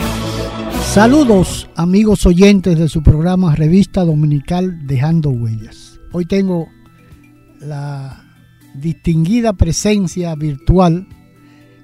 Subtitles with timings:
[0.83, 5.99] Saludos amigos oyentes de su programa Revista Dominical Dejando Huellas.
[6.11, 6.67] Hoy tengo
[7.59, 8.23] la
[8.75, 11.07] distinguida presencia virtual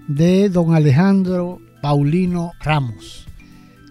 [0.08, 3.26] de don Alejandro Paulino Ramos.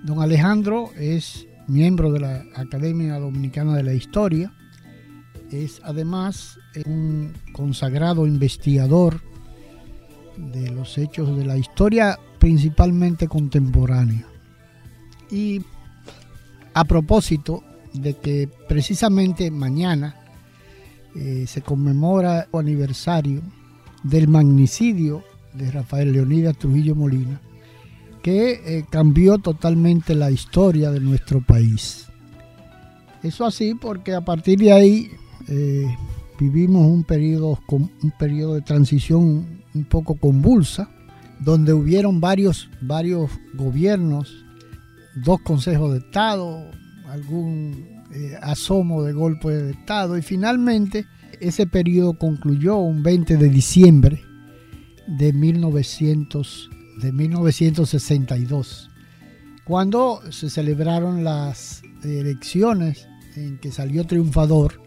[0.05, 4.53] Don Alejandro es miembro de la Academia Dominicana de la Historia,
[5.51, 9.21] es además un consagrado investigador
[10.37, 14.27] de los hechos de la historia principalmente contemporánea.
[15.31, 15.63] Y
[16.75, 20.17] a propósito de que precisamente mañana
[21.15, 23.43] eh, se conmemora el aniversario
[24.03, 27.41] del magnicidio de Rafael Leonidas Trujillo Molina,
[28.29, 32.09] que eh, cambió totalmente la historia de nuestro país.
[33.23, 35.09] Eso así porque a partir de ahí
[35.49, 35.87] eh,
[36.39, 40.91] vivimos un periodo, un de transición un poco convulsa,
[41.41, 44.45] donde hubieron varios, varios gobiernos,
[45.25, 46.71] dos consejos de Estado,
[47.09, 51.07] algún eh, asomo de golpe de Estado y finalmente
[51.41, 54.23] ese periodo concluyó un 20 de diciembre
[55.07, 56.69] de, 1900,
[57.01, 58.91] de 1962,
[59.65, 64.81] cuando se celebraron las elecciones en que salió triunfador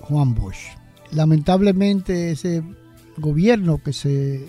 [0.00, 0.76] Juan Bosch.
[1.12, 2.62] Lamentablemente ese
[3.16, 4.46] gobierno que se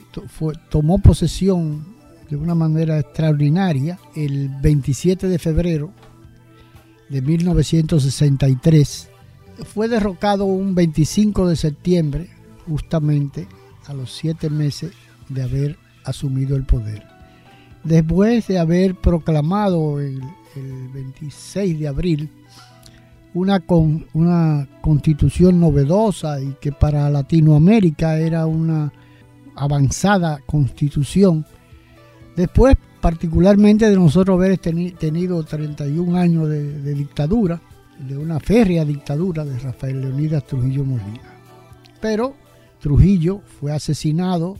[0.69, 1.95] tomó posesión
[2.29, 5.91] de una manera extraordinaria el 27 de febrero
[7.09, 9.09] de 1963
[9.65, 12.29] fue derrocado un 25 de septiembre
[12.67, 13.47] justamente
[13.87, 14.91] a los siete meses
[15.27, 17.03] de haber asumido el poder.
[17.83, 20.21] Después de haber proclamado el,
[20.93, 22.29] 26 de abril
[23.33, 23.63] una,
[24.13, 28.91] una constitución novedosa y que para Latinoamérica era una
[29.55, 31.45] avanzada constitución,
[32.35, 37.61] después particularmente de nosotros haber tenido 31 años de, de dictadura,
[37.99, 41.21] de una férrea dictadura de Rafael Leonidas Trujillo Molina.
[42.01, 42.33] Pero
[42.79, 44.57] Trujillo fue asesinado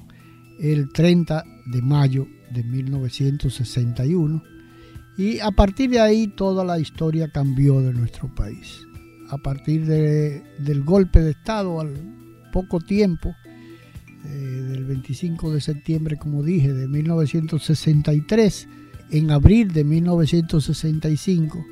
[0.59, 4.43] el 30 de mayo de 1961
[5.17, 8.81] y a partir de ahí toda la historia cambió de nuestro país.
[9.29, 11.93] A partir del golpe de Estado al
[12.51, 13.35] poco tiempo,
[14.25, 18.67] eh, del 25 de septiembre, como dije, de 1963,
[19.11, 21.63] en abril de 1965,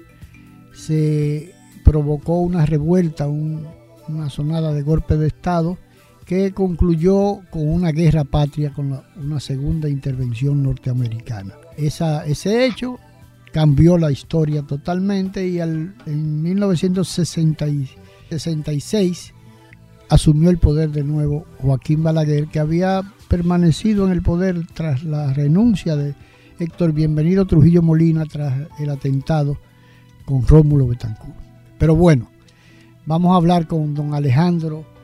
[0.74, 5.78] se provocó una revuelta, una sonada de golpe de Estado
[6.28, 11.54] que concluyó con una guerra patria, con una segunda intervención norteamericana.
[11.78, 13.00] Ese hecho
[13.54, 15.94] cambió la historia totalmente y en
[16.44, 19.34] 1966
[20.10, 25.34] asumió el poder de nuevo Joaquín Balaguer, que había permanecido en el poder tras la
[25.34, 26.14] renuncia de
[26.60, 29.58] Héctor Bienvenido Trujillo Molina tras el atentado
[30.26, 31.38] con Rómulo Betancourt.
[31.78, 32.30] Pero bueno,
[33.06, 34.97] vamos a hablar con don Alejandro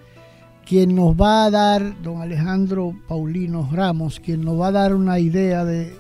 [0.66, 5.19] quien nos va a dar, don Alejandro Paulino Ramos, quien nos va a dar una
[5.19, 5.94] idea de,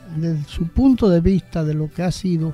[0.47, 2.53] su punto de vista de lo que ha sido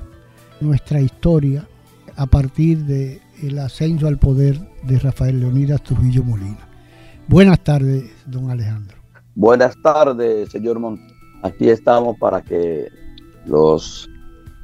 [0.60, 1.68] nuestra historia
[2.16, 6.68] a partir del el ascenso al poder de Rafael Leonidas Trujillo Molina.
[7.28, 8.98] Buenas tardes, don Alejandro.
[9.36, 11.00] Buenas tardes, señor Mont.
[11.44, 12.88] Aquí estamos para que
[13.46, 14.10] los,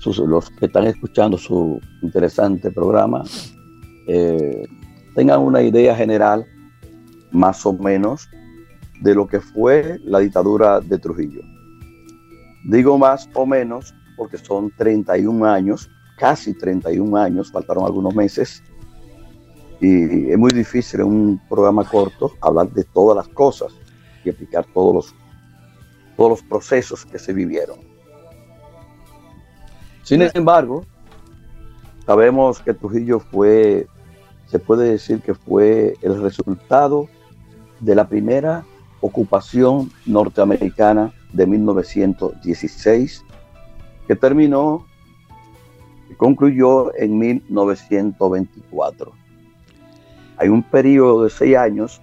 [0.05, 3.23] los que están escuchando su interesante programa
[4.07, 4.65] eh,
[5.15, 6.45] tengan una idea general
[7.35, 8.29] más o menos
[9.01, 11.41] de lo que fue la dictadura de Trujillo.
[12.65, 18.63] Digo más o menos porque son 31 años, casi 31 años, faltaron algunos meses,
[19.81, 23.73] y es muy difícil en un programa corto hablar de todas las cosas
[24.23, 25.15] y explicar todos los,
[26.15, 27.79] todos los procesos que se vivieron.
[30.03, 30.85] Sin embargo,
[32.05, 33.87] sabemos que Trujillo fue,
[34.45, 37.09] se puede decir que fue el resultado
[37.79, 38.65] de la primera
[39.01, 43.23] ocupación norteamericana de 1916,
[44.07, 44.85] que terminó
[46.09, 49.11] y concluyó en 1924.
[50.37, 52.01] Hay un periodo de seis años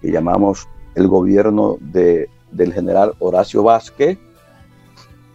[0.00, 4.18] que llamamos el gobierno de, del general Horacio Vázquez,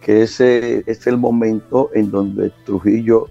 [0.00, 3.28] que ese es el momento en donde Trujillo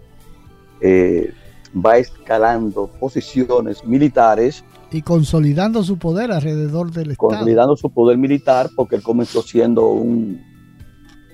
[0.79, 1.33] eh,
[1.73, 4.63] va escalando posiciones militares.
[4.91, 7.29] Y consolidando su poder alrededor del Estado.
[7.29, 10.41] Consolidando su poder militar, porque él comenzó siendo un,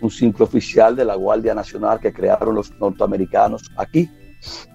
[0.01, 4.09] un simple oficial de la Guardia Nacional que crearon los norteamericanos aquí,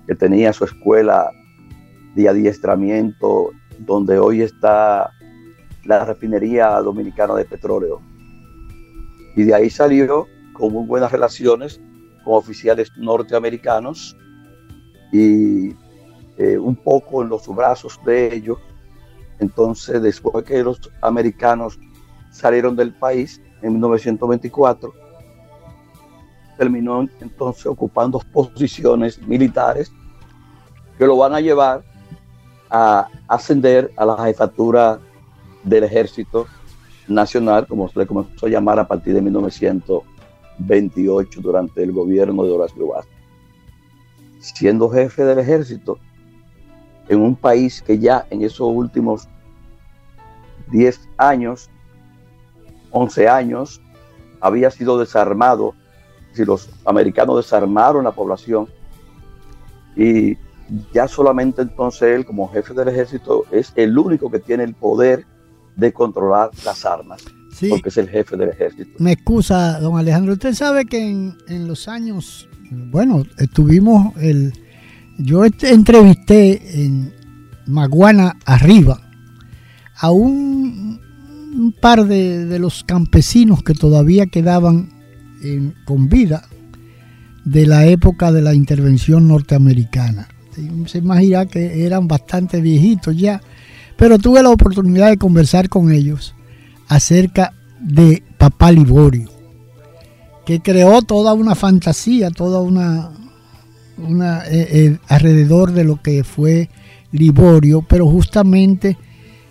[0.06, 1.30] que tenía su escuela
[2.14, 5.10] de adiestramiento, donde hoy está
[5.84, 8.00] la refinería dominicana de petróleo.
[9.36, 11.80] Y de ahí salió con muy buenas relaciones
[12.24, 14.16] con oficiales norteamericanos
[15.12, 15.70] y
[16.38, 18.58] eh, un poco en los brazos de ellos.
[19.42, 21.76] Entonces, después que los americanos
[22.30, 24.94] salieron del país en 1924,
[26.56, 29.90] terminó entonces ocupando posiciones militares
[30.96, 31.82] que lo van a llevar
[32.70, 35.00] a ascender a la jefatura
[35.64, 36.46] del ejército
[37.08, 42.52] nacional, como se le comenzó a llamar a partir de 1928 durante el gobierno de
[42.52, 43.16] Horacio Vázquez.
[44.38, 45.98] Siendo jefe del ejército
[47.08, 49.28] en un país que ya en esos últimos
[50.72, 51.70] 10 años,
[52.90, 53.80] 11 años,
[54.40, 55.74] había sido desarmado,
[56.32, 58.68] si los americanos desarmaron la población
[59.94, 60.36] y
[60.92, 65.26] ya solamente entonces él como jefe del ejército es el único que tiene el poder
[65.76, 67.22] de controlar las armas,
[67.68, 68.90] porque es el jefe del ejército.
[68.98, 74.52] Me excusa, don Alejandro, usted sabe que en, los años, bueno, estuvimos, el,
[75.18, 77.14] yo entrevisté en
[77.66, 79.00] Maguana arriba
[79.96, 80.51] a un,
[81.78, 84.90] par de, los campesinos que todavía quedaban
[85.84, 86.48] con vida
[87.44, 90.28] de la época de la intervención norteamericana.
[90.86, 93.40] Se imagina que eran bastante viejitos ya
[94.02, 96.34] pero tuve la oportunidad de conversar con ellos
[96.88, 99.30] acerca de Papá Liborio,
[100.44, 103.12] que creó toda una fantasía, toda una,
[103.96, 106.68] una eh, eh, alrededor de lo que fue
[107.12, 108.98] Liborio, pero justamente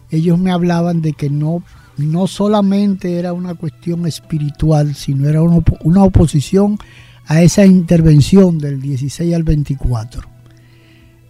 [0.10, 1.64] ellos me hablaban de que no,
[2.02, 6.78] no solamente era una cuestión espiritual, sino era una, oposición
[7.26, 10.22] a esa intervención del 16 al 24.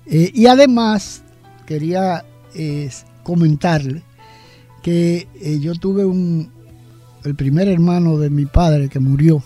[0.08, 1.24] Eh, y además
[1.66, 2.26] quería
[3.24, 4.04] comentarle
[4.82, 6.52] que eh, yo tuve un,
[7.24, 9.44] el primer hermano de mi padre que murió.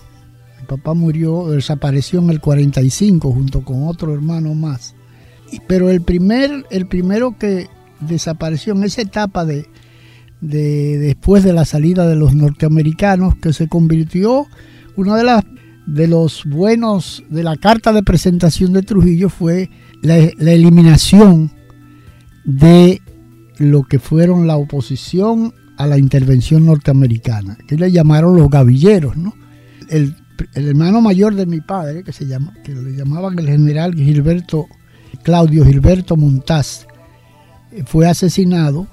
[0.59, 4.95] Mi papá murió, desapareció en el 45 junto con otro hermano más.
[5.67, 7.67] pero el, primer, el primero que
[7.99, 9.67] desapareció en esa etapa de,
[10.41, 14.47] de después de la salida de los norteamericanos, que se convirtió
[14.95, 15.43] una de las
[15.85, 19.69] de los buenos de la carta de presentación de Trujillo fue
[20.01, 21.51] la, eliminación
[22.43, 23.01] de
[23.57, 29.33] lo que fueron la oposición a la intervención norteamericana, que le llamaron los gavilleros, ¿no?
[29.89, 30.15] El,
[30.53, 34.65] hermano mayor de mi padre, que se llama, que le llamaban el general Gilberto,
[35.23, 36.87] Claudio Gilberto Montaz,
[37.71, 38.87] eh, fue asesinado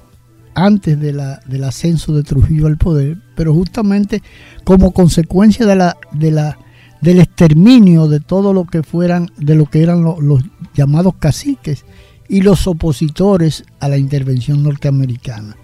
[0.55, 4.23] antes de la, del ascenso de Trujillo al poder, pero justamente
[4.65, 6.59] como consecuencia de la, de la,
[7.01, 10.43] del exterminio de todo lo que fueran, de lo que eran los
[10.75, 11.85] llamados caciques
[12.29, 15.57] y los opositores a la intervención norteamericana,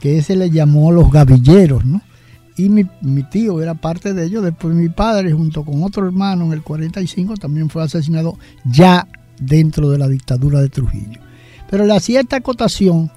[0.00, 2.02] que ese le llamó los gavilleros, ¿no?
[2.56, 2.84] Y mi,
[3.30, 7.34] tío era parte de ellos, después mi padre junto con otro hermano en el 45
[7.36, 9.08] también fue asesinado ya
[9.40, 11.20] dentro de la dictadura de Trujillo.
[11.68, 13.10] Pero le hacía esta acotación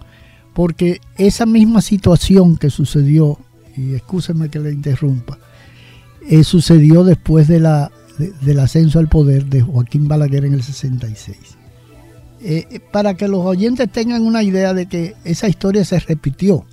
[0.58, 3.38] porque esa misma situación que sucedió,
[3.76, 5.38] y escúcheme que le interrumpa,
[6.28, 7.92] eh, sucedió después de la,
[8.42, 11.38] del ascenso al poder de Joaquín Balaguer en el 66.
[12.42, 16.66] Eh, eh, para que los oyentes tengan una idea de que esa historia se repitió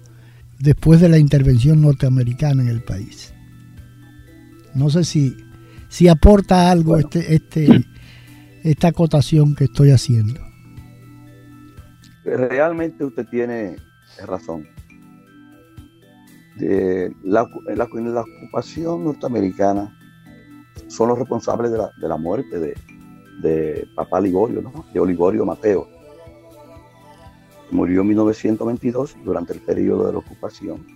[0.58, 3.34] después de la intervención norteamericana en el país.
[4.72, 5.36] No sé si,
[5.90, 7.84] si aporta algo este, este,
[8.64, 10.53] esta acotación que estoy haciendo.
[12.24, 13.76] Realmente usted tiene
[14.24, 14.66] razón.
[16.56, 19.94] la, la, la, ocupación norteamericana
[20.88, 22.74] son los responsables de la, de la muerte de,
[23.40, 24.86] de papá Liborio, ¿no?
[24.92, 25.88] de Olivorio Mateo.
[27.70, 30.86] Murió en 1922 durante el periodo de la ocupación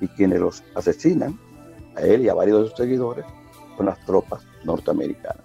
[0.00, 1.38] y quienes los asesinan,
[1.96, 3.24] a él y a varios de sus seguidores,
[3.76, 5.40] son las tropas norteamericana.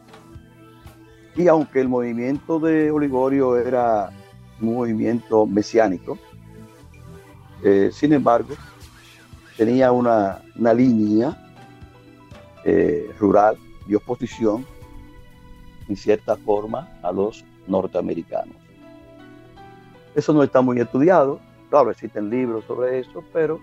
[1.35, 4.09] Y aunque el movimiento de Oligorio era
[4.61, 6.17] un movimiento mesiánico,
[7.63, 8.55] eh, sin embargo,
[9.57, 11.37] tenía una, línea
[12.63, 14.65] eh, rural de oposición,
[15.87, 18.55] en cierta forma, a los norteamericanos.
[20.15, 21.39] Eso no está muy estudiado,
[21.69, 23.59] claro, existen libros sobre eso, pero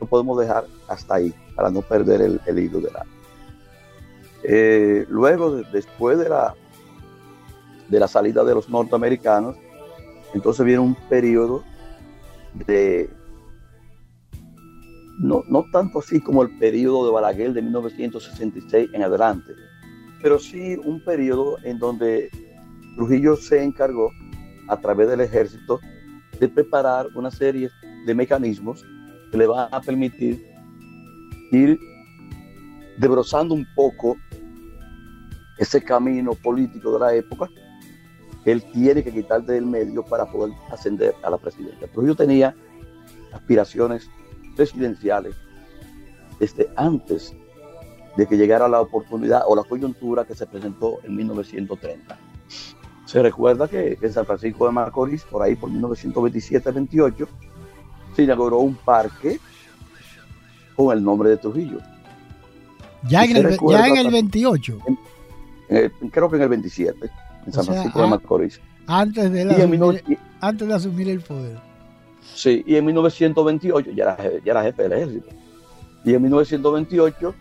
[0.00, 3.04] lo podemos dejar hasta ahí, para no perder el, hilo de la...
[4.44, 6.54] Eh, luego, después de la,
[7.88, 9.56] de la salida de los norteamericanos,
[10.34, 11.64] entonces viene un periodo
[12.66, 13.08] de,
[15.18, 19.52] no, no tanto así como el periodo de Balaguer de 1966 en adelante,
[20.22, 22.30] pero sí un periodo en donde
[22.96, 24.10] Trujillo se encargó
[24.68, 25.80] a través del ejército
[26.38, 27.70] de preparar una serie
[28.06, 28.84] de mecanismos
[29.30, 30.44] que le van a permitir
[31.52, 31.78] ir
[32.98, 34.16] desbrozando un poco
[35.58, 37.48] ese camino político de la época
[38.44, 41.88] él tiene que quitar del medio para poder ascender a la presidencia.
[41.88, 42.54] Trujillo tenía
[43.32, 44.08] aspiraciones
[44.56, 45.34] presidenciales
[46.38, 47.34] desde antes
[48.16, 52.18] de que llegara la oportunidad o la coyuntura que se presentó en 1930.
[53.04, 57.26] Se recuerda que en San Francisco de Macorís, por ahí por 1927-28,
[58.14, 59.38] se inauguró un parque
[60.76, 61.78] con el nombre de Trujillo.
[63.04, 64.78] Ya, en el, ya en el, 28.
[66.10, 67.10] creo que en el 27,
[67.46, 68.60] en San Francisco de Macorís.
[68.86, 71.58] Antes de, asumir, antes de asumir el poder.
[72.34, 75.26] Sí, y en 1928 ya era, ya era jefe del ejército.
[76.04, 77.34] Y en 1928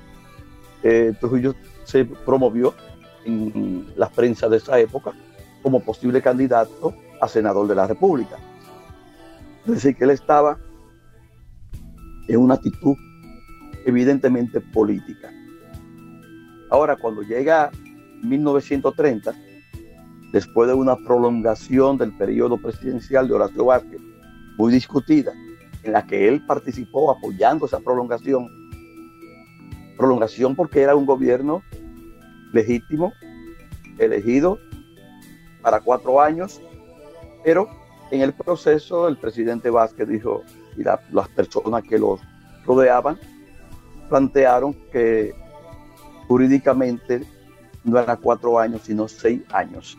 [0.84, 2.74] eh, Trujillo se promovió
[3.25, 5.13] en la prensa de esa época
[5.62, 8.38] como posible candidato a senador de la República.
[9.66, 10.58] Es decir, que él estaba
[12.27, 12.96] en una actitud
[13.86, 15.32] evidentemente política.
[16.70, 17.72] Ahora, cuando llega
[18.24, 19.34] 1930,
[20.31, 24.01] después de una prolongación del periodo presidencial de Horacio Vázquez,
[24.57, 25.34] muy discutida,
[25.84, 28.50] en la que él participó apoyando esa prolongación,
[29.98, 31.63] prolongación porque era un gobierno
[32.53, 33.13] legítimo,
[33.98, 34.60] elegido
[35.62, 36.62] para cuatro años,
[37.43, 37.67] pero
[38.12, 40.43] en el proceso el presidente Vázquez dijo,
[40.77, 42.19] y las personas que los
[42.65, 43.17] rodeaban,
[44.10, 45.34] plantearon que
[46.27, 47.24] jurídicamente
[47.84, 49.98] no era cuatro años, sino seis años.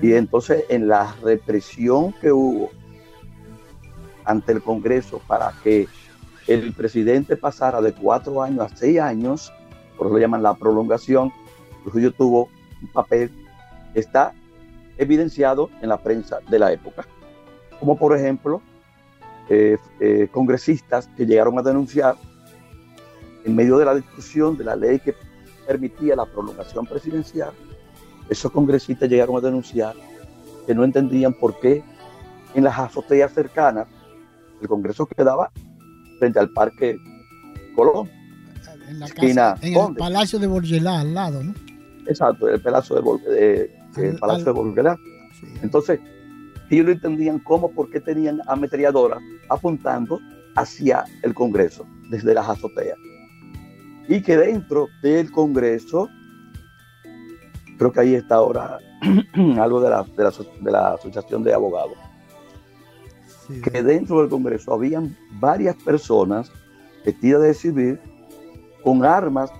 [0.00, 2.70] Y entonces en la represión que hubo
[4.24, 5.88] ante el Congreso para que
[6.46, 9.52] el presidente pasara de cuatro años a seis años,
[9.96, 11.32] por eso lo llaman la prolongación,
[11.82, 12.48] Trujillo tuvo
[12.82, 13.30] un papel
[13.92, 14.34] que está
[14.96, 17.06] evidenciado en la prensa de la época,
[17.80, 18.60] como por ejemplo
[19.48, 22.16] eh, eh, congresistas que llegaron a denunciar
[23.44, 25.14] en medio de la discusión de la ley que
[25.66, 27.52] permitía la prolongación presidencial,
[28.28, 29.94] esos congresistas llegaron a denunciar
[30.66, 31.82] que no entendían por qué
[32.54, 33.86] en las azoteas cercanas
[34.60, 35.50] el Congreso quedaba
[36.18, 36.98] frente al Parque
[37.74, 38.10] Colón.
[38.88, 41.54] En, la casa, en el Palacio de Borgelá, al lado, ¿no?
[42.06, 44.98] Exacto, el Palacio de, el Palacio de Borgelá.
[45.62, 46.00] Entonces,
[46.70, 50.18] ellos no entendían cómo, por qué tenían ametralladoras apuntando
[50.56, 52.98] hacia el Congreso, desde las azoteas.
[54.08, 56.08] Y que dentro del Congreso,
[57.78, 58.78] creo que ahí está ahora
[59.60, 61.96] algo de la, de la Asociación de Abogados,
[63.62, 66.50] que dentro del Congreso habían varias personas
[67.04, 68.00] vestidas de civil
[68.82, 69.50] con armas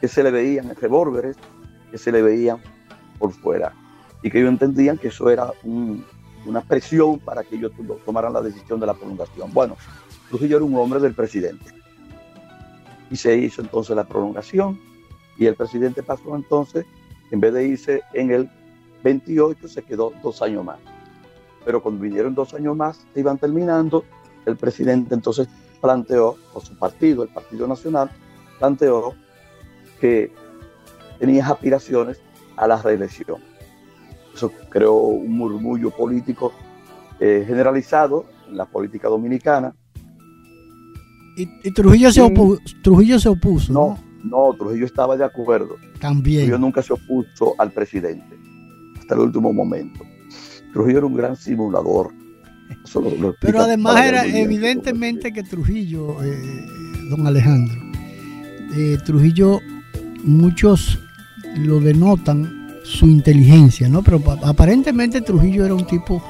[0.00, 1.36] que se le veían, revólveres
[1.90, 2.58] que se le veían
[3.18, 3.72] por fuera.
[4.22, 7.72] Y que ellos entendían que eso era una presión para que ellos
[8.04, 9.52] tomaran la decisión de la prolongación.
[9.52, 9.76] Bueno,
[10.28, 11.64] Trujillo era un hombre del presidente.
[13.10, 14.78] Y se hizo entonces la prolongación
[15.38, 16.86] y el presidente pasó entonces,
[17.30, 18.50] en vez de irse en el
[19.02, 20.78] 28, se quedó dos años más
[21.66, 24.04] pero cuando vinieron dos años más, se iban terminando,
[24.46, 25.48] el presidente entonces
[25.80, 28.08] planteó, o su partido, el Partido Nacional,
[28.60, 29.14] planteó
[30.00, 30.32] que
[31.18, 32.20] tenía aspiraciones
[32.56, 33.42] a la reelección.
[34.32, 36.52] Eso creó un murmullo político
[37.18, 39.74] eh, generalizado en la política dominicana.
[41.36, 43.72] Y, Trujillo, se opuso, Trujillo se opuso.
[43.72, 45.76] No, no, Trujillo estaba de acuerdo.
[46.00, 46.42] También.
[46.42, 48.36] Trujillo nunca se opuso al presidente
[48.98, 50.04] hasta el último momento.
[50.72, 52.12] Trujillo era un gran simulador.
[53.40, 56.66] Pero además era evidentemente que Trujillo, eh,
[57.10, 57.80] don Alejandro,
[58.76, 59.60] eh, Trujillo,
[60.24, 60.98] muchos
[61.56, 64.02] lo denotan su inteligencia, ¿no?
[64.02, 66.22] Pero aparentemente Trujillo era un tipo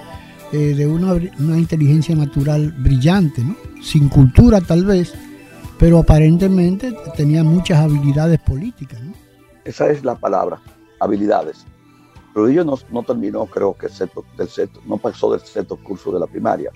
[0.53, 3.57] eh, de una, una, inteligencia natural brillante, ¿no?
[3.83, 5.15] Sin cultura tal vez,
[5.79, 9.13] pero aparentemente tenía muchas habilidades políticas, ¿no?
[9.65, 10.61] Esa es la palabra,
[11.01, 11.67] habilidades.
[12.33, 16.27] Trujillo no, no terminó, creo que del sexto, no pasó del sexto curso de la
[16.27, 16.71] primaria.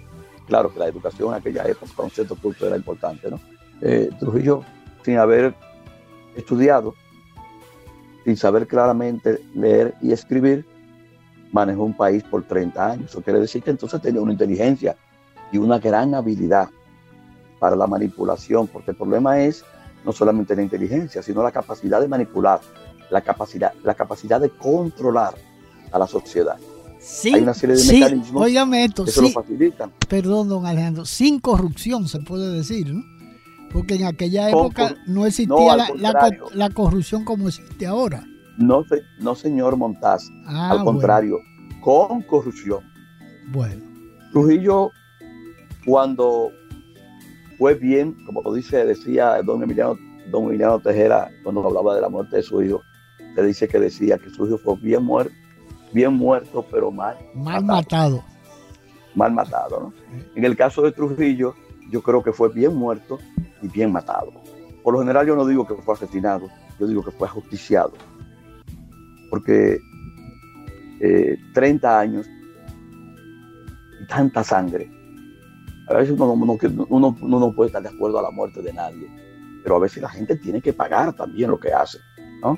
[0.46, 3.38] Claro que la educación en aquella época, un sexto curso era importante, ¿no?
[3.80, 4.64] Eh, Trujillo,
[5.04, 5.54] sin haber
[6.36, 6.94] estudiado,
[8.24, 10.66] sin saber claramente leer y escribir,
[11.52, 13.10] manejó un país por 30 años.
[13.10, 14.96] Eso quiere decir que entonces tenía una inteligencia
[15.52, 16.68] y una gran habilidad
[17.60, 19.64] para la manipulación, porque el problema es
[20.04, 22.60] no solamente la inteligencia, sino la capacidad de manipular,
[23.10, 25.34] la capacidad, la capacidad de controlar
[25.92, 26.56] a la sociedad.
[26.98, 29.92] Sí, Hay una serie de mecanismos esto, que lo facilitan.
[30.08, 33.02] Perdón, don Alejandro, sin corrupción se puede decir, ¿no?
[33.72, 38.24] Porque en aquella época no existía la, corrupción como existe ahora.
[38.58, 38.84] No,
[39.20, 41.38] no señor Montaz, ah, al contrario,
[41.80, 42.80] con corrupción.
[43.52, 43.82] Bueno.
[44.32, 44.90] Trujillo,
[45.86, 46.50] cuando
[47.60, 49.98] fue bien, como lo dice, decía don Emiliano,
[50.30, 52.82] don Emiliano Tejera, cuando hablaba de la muerte de su hijo,
[53.34, 55.34] se dice que decía que su hijo fue bien muerto,
[55.92, 57.18] bien muerto, pero mal.
[57.34, 58.24] Mal matado.
[59.14, 59.92] Mal matado, ¿no?
[60.34, 61.54] En el caso de Trujillo,
[61.90, 63.18] yo creo que fue bien muerto
[63.60, 64.32] y bien matado.
[64.82, 66.48] Por lo general yo no digo que fue asesinado,
[66.78, 67.92] yo digo que fue ajusticiado.
[69.28, 69.78] Porque
[71.52, 72.26] 30 eh, años
[74.02, 74.99] y tanta sangre.
[75.90, 79.08] A veces uno, uno, no puede estar de acuerdo a la muerte de nadie,
[79.64, 81.98] pero a veces la gente tiene que pagar también lo que hace,
[82.42, 82.56] ¿no?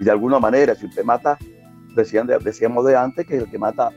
[0.00, 1.38] Y de alguna manera, si usted mata
[1.94, 3.92] decían decíamos de antes que el que mata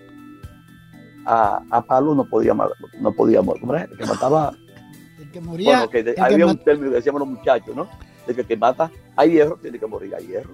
[1.26, 3.62] a, a Pablo no podía, no podía morir.
[3.62, 4.54] ¿Cómo El que mataba.
[5.20, 5.86] El que moría.
[5.86, 7.90] Bueno, que había un término que decíamos los muchachos, ¿no?
[8.28, 10.54] De que el que mata a hierro tiene que morir a hierro.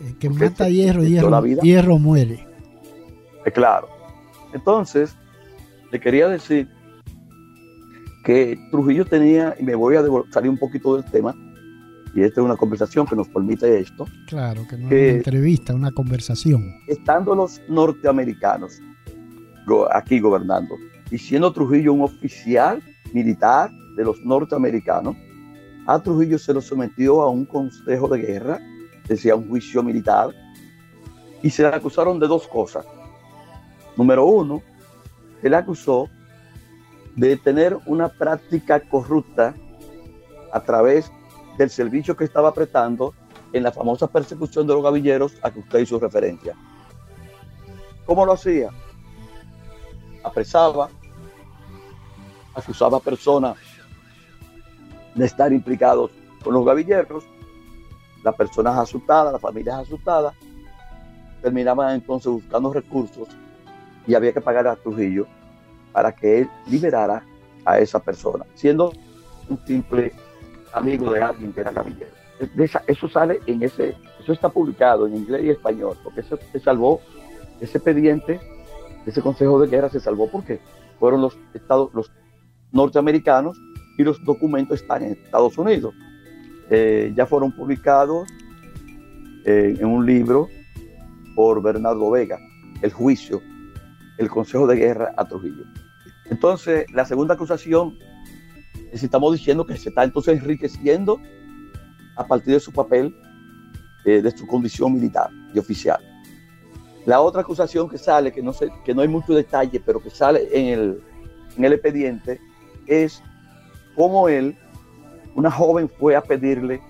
[0.00, 2.46] El que mata a hierro, hierro, hierro muere.
[3.44, 3.88] Es claro.
[4.52, 5.16] Entonces,
[5.90, 6.68] le quería decir
[8.22, 11.34] que Trujillo tenía, y me voy a salir un poquito del tema,
[12.14, 14.06] y esta es una conversación que nos permite esto.
[14.26, 16.62] Claro, que no es una entrevista, una conversación.
[16.86, 18.80] Estando los norteamericanos
[19.92, 20.74] aquí gobernando
[21.10, 25.16] y siendo Trujillo un oficial militar de los norteamericanos,
[25.86, 28.60] a Trujillo se lo sometió a un consejo de guerra,
[29.08, 30.30] decía un juicio militar,
[31.42, 32.86] y se le acusaron de dos cosas.
[33.96, 34.62] Número uno,
[35.40, 36.08] se le acusó
[37.16, 39.54] de tener una práctica corrupta
[40.52, 41.10] a través
[41.58, 43.14] del servicio que estaba apretando
[43.52, 46.54] en la famosa persecución de los gavilleros a que usted hizo referencia.
[48.06, 48.70] ¿Cómo lo hacía?
[50.24, 50.88] Apresaba,
[52.54, 53.56] acusaba a personas
[55.14, 56.10] de estar implicados
[56.42, 57.24] con los gavilleros,
[58.24, 60.34] las personas asustadas, las familias asustadas,
[61.42, 63.28] terminaban entonces buscando recursos
[64.06, 65.26] y había que pagar a Trujillo
[65.92, 67.24] para que él liberara
[67.64, 68.92] a esa persona, siendo
[69.48, 70.12] un simple
[70.72, 72.10] amigo de alguien que era gavillero.
[72.86, 77.00] eso sale en ese, eso está publicado en inglés y español, porque eso se salvó,
[77.60, 78.40] ese expediente,
[79.06, 80.60] ese consejo de guerra se salvó porque
[80.98, 82.10] fueron los estados, los
[82.72, 83.56] norteamericanos
[83.98, 85.94] y los documentos están en Estados Unidos.
[86.70, 88.28] Eh, ya fueron publicados
[89.44, 90.48] en un libro
[91.34, 92.38] por Bernardo Vega,
[92.80, 93.42] El juicio,
[94.18, 95.64] el consejo de guerra a Trujillo.
[96.32, 97.98] Entonces, la segunda acusación
[98.90, 101.20] estamos diciendo que se está entonces enriqueciendo
[102.16, 103.14] a partir de su papel,
[104.06, 106.00] eh, de su condición militar y oficial.
[107.04, 110.08] La otra acusación que sale, que no, sé, que no hay mucho detalle, pero que
[110.08, 111.02] sale en el,
[111.58, 112.40] en el expediente,
[112.86, 113.22] es
[113.94, 114.56] cómo él,
[115.34, 116.80] una joven fue a pedirle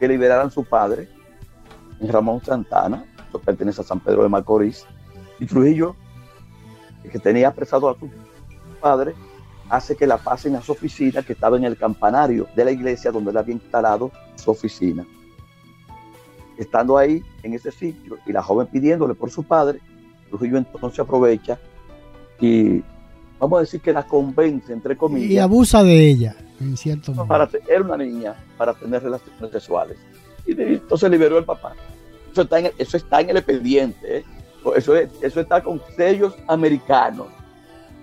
[0.00, 1.08] que liberaran a su padre,
[2.00, 4.84] Ramón Santana, que pertenece a San Pedro de Macorís,
[5.38, 5.94] y Trujillo,
[7.12, 8.10] que tenía apresado a su
[8.78, 9.14] padre,
[9.68, 13.10] hace que la pasen a su oficina que estaba en el campanario de la iglesia
[13.12, 15.06] donde él había instalado su oficina.
[16.56, 19.80] Estando ahí en ese sitio y la joven pidiéndole por su padre,
[20.28, 21.58] Trujillo entonces aprovecha
[22.40, 22.82] y
[23.38, 25.30] vamos a decir que la convence, entre comillas.
[25.30, 27.26] Y abusa de ella, en cierto modo.
[27.26, 29.96] Para, era una niña para tener relaciones sexuales.
[30.46, 31.74] Y entonces liberó el papá.
[32.32, 34.18] Eso está en, eso está en el expediente.
[34.18, 34.24] ¿eh?
[34.76, 37.28] Eso, eso está con sellos americanos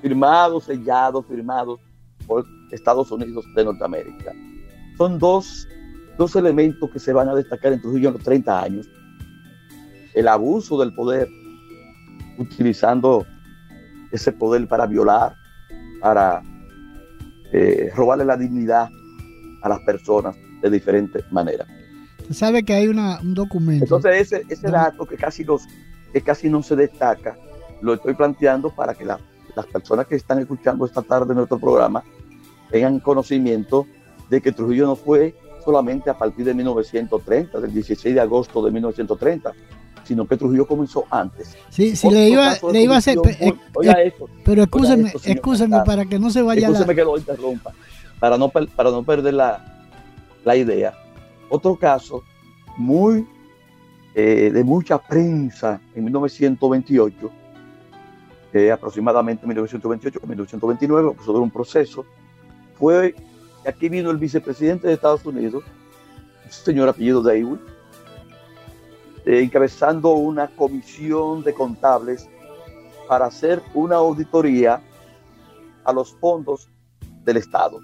[0.06, 1.80] firmados, sellados, firmados
[2.28, 4.34] por Estados Unidos de Norteamérica.
[5.00, 5.68] Son dos,
[6.16, 8.88] dos elementos que se van a destacar en Trujillo en los 30 años.
[10.14, 11.28] El abuso del poder,
[12.38, 13.26] utilizando
[14.12, 15.36] ese poder para violar,
[16.02, 16.44] para
[17.52, 18.88] eh, robarle la dignidad
[19.64, 21.68] a las personas de diferentes maneras.
[22.30, 23.86] Sabe que hay una, un documento.
[23.86, 25.64] Entonces ese, ese dato que casi, los,
[26.14, 27.36] que casi no se destaca,
[27.82, 29.20] lo estoy planteando para que la
[29.56, 32.04] las personas que están escuchando esta tarde nuestro programa
[32.70, 33.86] tengan conocimiento
[34.30, 38.72] de que Trujillo no fue solamente a partir de 1930, del 16 de agosto de
[38.72, 39.54] 1930,
[40.04, 41.56] sino que Trujillo comenzó antes.
[41.70, 43.18] Sí, sí, le iba, le iba a hacer.
[44.44, 46.86] pero escúcheme, escúcheme para que no se vaya la.
[46.86, 47.74] que lo interrumpa,
[48.20, 49.88] para no, para no perder la,
[50.44, 50.94] la idea.
[51.50, 52.24] Otro caso
[52.78, 53.28] muy
[54.14, 57.32] eh, de mucha prensa en 1928,
[58.72, 62.06] aproximadamente 1928-1929, sobre un proceso,
[62.76, 63.14] fue
[63.68, 65.64] aquí vino el vicepresidente de Estados Unidos,
[66.46, 67.60] un señor apellido Dewey,
[69.26, 72.30] eh, encabezando una comisión de contables
[73.10, 74.82] para hacer una auditoría
[75.84, 76.70] a los fondos
[77.24, 77.80] del Estado,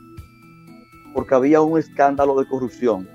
[1.14, 3.10] porque había un escándalo de corrupción.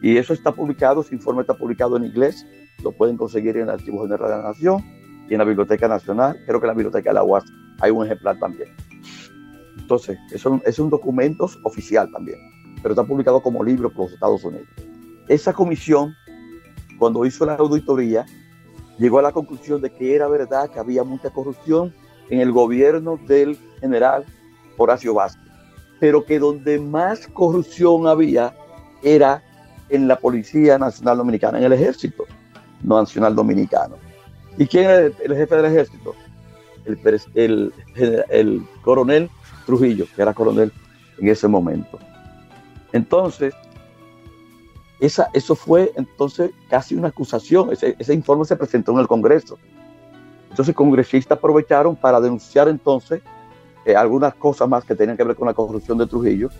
[0.00, 2.46] Y eso está publicado, ese informe está publicado en inglés,
[2.82, 6.38] lo pueden conseguir en el Archivo General de la Nación y en la Biblioteca Nacional,
[6.46, 7.44] creo que en la Biblioteca de la UAS
[7.80, 8.68] hay un ejemplar también.
[9.78, 12.38] Entonces, eso es un documento oficial también,
[12.82, 14.68] pero está publicado como libro por los Estados Unidos.
[15.28, 16.14] Esa comisión,
[16.98, 18.26] cuando hizo la auditoría,
[18.98, 21.92] llegó a la conclusión de que era verdad que había mucha corrupción
[22.30, 24.24] en el gobierno del general
[24.76, 25.42] Horacio Vázquez,
[26.00, 28.54] pero que donde más corrupción había
[29.02, 29.42] era
[29.88, 32.24] en la Policía Nacional Dominicana, en el Ejército
[32.82, 33.96] Nacional Dominicano.
[34.58, 36.14] ¿Y quién es el, jefe del ejército?
[37.34, 37.72] El,
[38.30, 39.30] el, coronel
[39.66, 40.72] Trujillo, que era coronel
[41.18, 41.98] en ese momento.
[42.92, 43.54] Entonces,
[45.00, 47.70] esa, eso fue entonces casi una acusación.
[47.72, 49.58] Ese, informe se presentó en el Congreso.
[50.50, 53.22] Entonces, congresistas aprovecharon para denunciar entonces
[53.86, 56.50] eh, algunas cosas más que tenían que ver con la corrupción de Trujillo,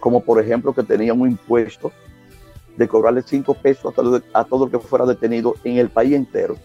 [0.00, 1.90] como por ejemplo que tenía un impuesto
[2.76, 3.92] de cobrarle cinco pesos
[4.32, 6.56] a todo, el que fuera detenido en el país entero.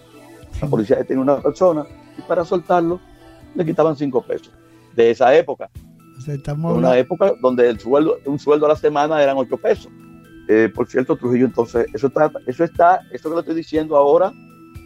[0.61, 1.85] La policía detenía a una persona
[2.17, 2.99] y para soltarlo
[3.55, 4.51] le quitaban cinco pesos.
[4.95, 5.69] De esa época.
[6.53, 9.91] una época donde el sueldo, un sueldo a la semana eran ocho pesos.
[10.47, 14.31] Eh, por cierto, Trujillo, entonces, eso está, eso está, eso que lo estoy diciendo ahora,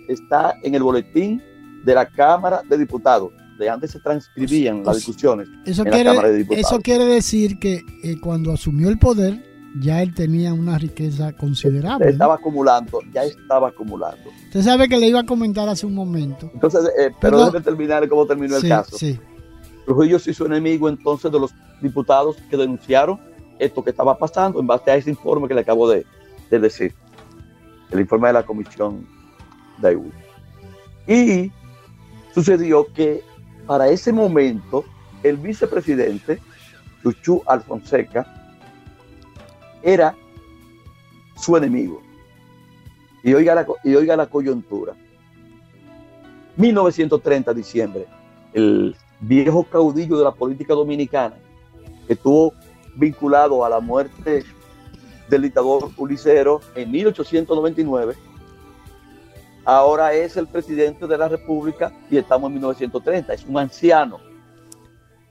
[0.08, 1.42] está en el boletín
[1.84, 3.32] de la Cámara de Diputados.
[3.60, 6.66] De antes se transcribían las discusiones eso en quiere, la Cámara de Diputados.
[6.66, 12.10] Eso quiere decir que eh, cuando asumió el poder, ya él tenía una riqueza considerable.
[12.10, 14.30] Estaba acumulando, ya estaba acumulando.
[14.46, 16.50] Usted sabe que le iba a comentar hace un momento.
[16.54, 18.98] Entonces, eh, pero déjeme terminar cómo terminó el caso.
[18.98, 19.20] Sí.
[19.86, 23.20] Trujillo se hizo enemigo entonces de los diputados que denunciaron
[23.60, 26.06] esto que estaba pasando en base a ese informe que le acabo de,
[26.50, 26.94] decir,
[27.92, 29.06] el informe de la comisión
[29.78, 30.00] de
[31.08, 31.52] Y
[32.34, 33.24] sucedió que
[33.68, 34.84] para ese momento
[35.24, 36.40] el vicepresidente,
[37.04, 38.41] Chuchu Alfonseca,
[39.82, 40.16] era
[41.36, 42.02] su enemigo.
[43.24, 44.94] Y oiga la, y oiga la coyuntura.
[46.58, 48.08] 1930, diciembre,
[48.54, 51.36] el viejo caudillo de la política dominicana,
[52.08, 52.54] que estuvo
[52.96, 54.44] vinculado a la muerte
[55.30, 58.16] del dictador Ulicero en 1899,
[59.64, 64.20] ahora es el presidente de la República y estamos en 1930, es un anciano.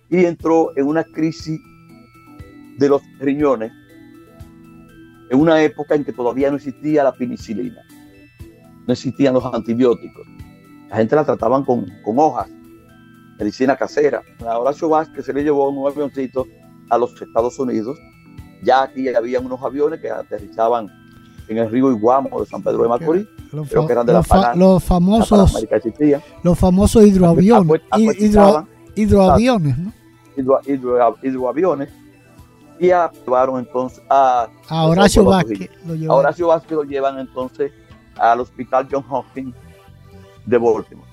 [0.08, 1.60] Y entró en una crisis
[2.78, 3.72] de los riñones
[5.30, 7.80] en una época en que todavía no existía la penicilina,
[8.86, 10.26] no existían los antibióticos.
[10.90, 12.50] La gente la trataban con, hojas,
[13.38, 14.22] medicina casera.
[14.44, 16.46] A Horacio Vázquez se le llevó un avioncito
[16.90, 17.96] a los Estados Unidos.
[18.64, 20.88] Ya aquí había unos aviones que aterrizaban
[21.48, 23.26] en el río Iguamo de San Pedro de Macorís.
[23.52, 25.66] Los, creo que eran de la los famosos
[26.44, 27.82] los famosos hidroaviones
[28.94, 29.92] hidroaviones ¿no?
[31.22, 31.88] hidroaviones
[32.80, 35.70] y llevaron entonces a, Horacio Vázquez.
[35.84, 37.72] Lo a Horacio Vázquez lo llevan entonces
[38.16, 39.54] al hospital John Hopkins
[40.46, 41.06] de Baltimore.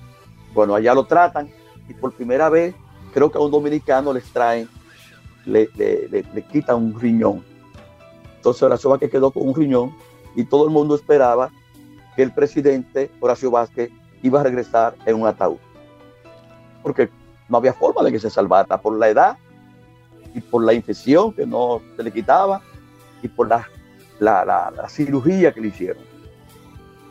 [0.54, 1.50] Bueno, allá lo tratan
[1.86, 2.74] y por primera vez
[3.12, 4.66] creo que a un dominicano les traen,
[5.44, 7.44] le, le, quitan un riñón.
[8.36, 9.94] Entonces Horacio Vázquez quedó con un riñón
[10.34, 11.50] y todo el mundo esperaba
[12.16, 13.90] que el presidente Horacio Vázquez
[14.22, 15.58] iba a regresar en un ataúd.
[16.82, 17.10] Porque
[17.50, 19.36] no había forma de que se salvara por la edad
[20.34, 22.62] y por la infección que no se le quitaba
[23.22, 23.66] y por la,
[24.20, 26.02] la, cirugía que le hicieron.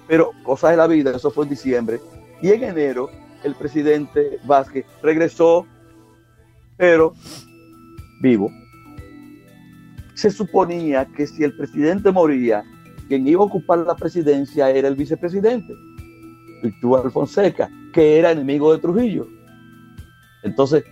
[0.08, 2.00] Pero cosas de la vida, eso fue en diciembre.
[2.42, 3.10] Y en enero
[3.44, 5.66] el presidente Vázquez regresó,
[6.78, 7.14] pero
[8.22, 8.52] vivo.
[10.14, 12.64] Se suponía que si el presidente moría,
[13.08, 15.74] quien iba a ocupar la presidencia era el vicepresidente,
[16.64, 19.28] Víctor Fonseca, que era enemigo de Trujillo.
[20.44, 20.84] Entonces,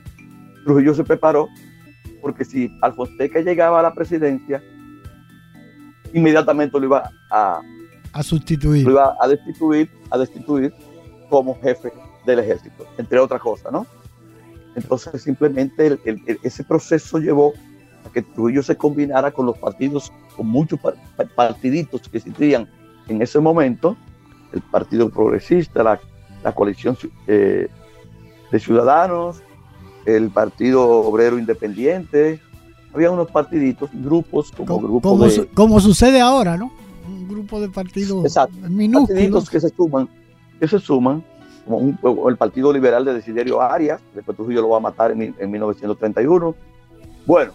[0.64, 1.48] Trujillo se preparó
[2.36, 4.62] porque si Alfonseca llegaba a la presidencia,
[6.14, 7.62] inmediatamente lo iba a,
[8.22, 8.84] sustituir.
[8.84, 10.74] Lo iba a destituir, a destituir
[11.30, 11.94] como jefe
[12.26, 13.88] del ejército, entre otras cosas, ¿no?
[14.76, 15.98] Entonces simplemente
[16.44, 17.54] ese proceso llevó
[18.06, 20.78] a que Trujillo se combinara con los partidos, con muchos
[21.36, 22.68] partiditos que existían
[23.08, 23.96] en ese momento,
[24.52, 27.70] el Partido Progresista, la, coalición eh,
[28.52, 29.42] de ciudadanos,
[30.06, 32.40] el Partido Obrero Independiente,
[32.94, 36.72] había unos partiditos, grupos como, grupos como sucede ahora, ¿no?
[37.08, 38.24] Un grupo de partidos
[38.70, 39.10] minúsculos.
[39.10, 40.10] Partiditos que se suman,
[40.60, 41.24] que se suman,
[41.66, 45.52] como el Partido Liberal de Desiderio Arias, después Trujillo lo va a matar en, en
[45.52, 46.56] 1931.
[47.26, 47.52] Bueno,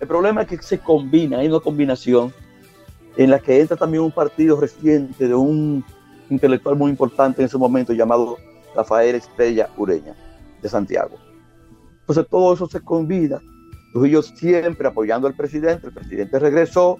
[0.00, 2.32] el problema es que se combina, hay una combinación
[3.16, 5.84] en la que entra también un partido reciente de un
[6.30, 8.38] intelectual muy importante en ese momento llamado
[8.74, 10.14] Rafael Estrella Ureña
[10.62, 11.18] de Santiago.
[12.10, 13.40] Entonces todo eso se combina.
[13.92, 16.96] Trujillo siempre apoyando al presidente, el presidente regresó,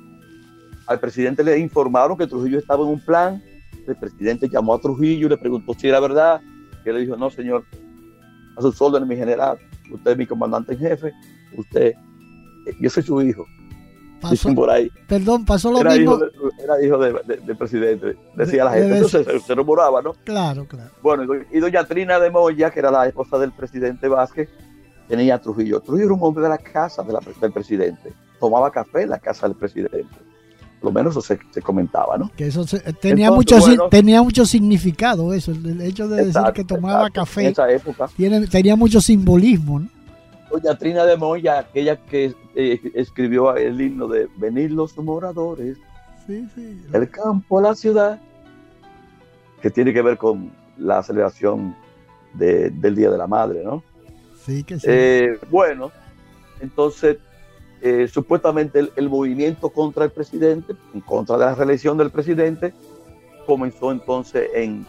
[0.86, 3.42] al presidente le informaron que Trujillo estaba en un plan,
[3.88, 6.40] el presidente llamó a Trujillo y le preguntó si era verdad,
[6.84, 7.64] y él le dijo, no señor,
[8.56, 9.58] a sus órdenes mi general,
[9.90, 11.12] usted es mi comandante en jefe,
[11.56, 11.94] usted,
[12.80, 13.44] yo soy su hijo,
[14.20, 14.92] Pasó, por ahí.
[15.08, 16.16] Perdón, pasó lo era mismo.
[16.16, 18.96] Hijo era hijo del presidente, decía la gente.
[18.96, 20.12] Entonces se, se, rumoraba, ¿no?
[20.24, 20.90] Claro, claro.
[21.02, 24.50] Bueno, y doña Trina de Moya, que era la esposa del presidente Vázquez,
[25.10, 25.80] tenía a Trujillo.
[25.80, 28.12] Trujillo era un hombre de la casa de la, del presidente.
[28.38, 30.06] Tomaba café en la casa del presidente.
[30.80, 32.30] Por lo menos eso se, comentaba, ¿no?
[32.34, 32.64] Que eso
[33.02, 33.58] tenía, mucho,
[33.90, 35.50] tenía mucho significado, eso.
[35.50, 37.46] El hecho de decir que tomaba café.
[37.46, 38.08] En esa época.
[38.16, 39.88] Tiene, tenía mucho simbolismo, ¿no?
[40.50, 45.76] Doña Trina de Moya, aquella que eh, escribió el himno de Venir los moradores,
[46.26, 46.82] sí, sí.
[46.92, 48.18] el campo, la ciudad,
[49.62, 51.76] que tiene que ver con la celebración
[52.34, 53.82] del Día de la Madre, ¿no?
[54.44, 54.86] Sí, que sí.
[54.88, 55.92] Eh, bueno,
[56.60, 57.18] entonces,
[57.82, 62.72] eh, supuestamente el, movimiento contra el presidente, en contra de la reelección del presidente,
[63.46, 64.86] comenzó entonces en,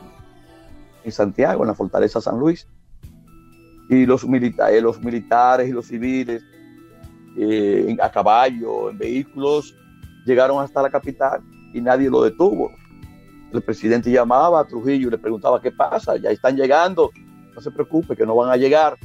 [1.10, 2.68] Santiago, en la fortaleza San Luis
[3.90, 6.44] y los, militares, eh, los militares y los civiles
[8.02, 9.74] a caballo, en vehículos,
[10.26, 11.42] llegaron hasta la capital
[11.74, 12.72] y nadie lo detuvo.
[13.52, 17.12] El presidente llamaba a Trujillo y le preguntaba qué pasa, ya están llegando,
[17.54, 18.98] no se preocupe que no van a llegar.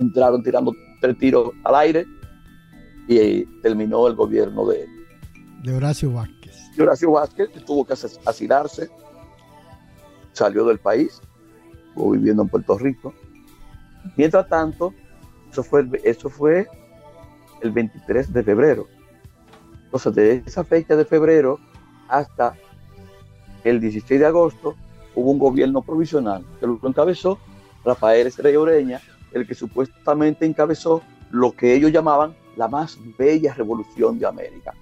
[0.00, 2.06] Entraron tirando tres tiros al aire
[3.08, 4.86] y terminó el gobierno de,
[5.62, 6.56] de Horacio Vázquez.
[6.76, 8.88] De Horacio Vázquez tuvo que asilarse,
[10.32, 11.20] salió del país,
[11.88, 13.12] estuvo viviendo en Puerto Rico
[14.16, 14.94] Mientras tanto,
[15.50, 16.66] eso fue, eso fue
[17.60, 18.88] el 23 de febrero.
[19.84, 21.58] Entonces, de esa fecha de febrero
[22.08, 22.54] hasta
[23.64, 24.74] el 16 de agosto,
[25.14, 27.38] hubo un gobierno provisional que lo encabezó
[27.84, 29.00] Rafael Estrella Oreña,
[29.34, 34.74] el que supuestamente encabezó lo que ellos llamaban la más bella revolución de América.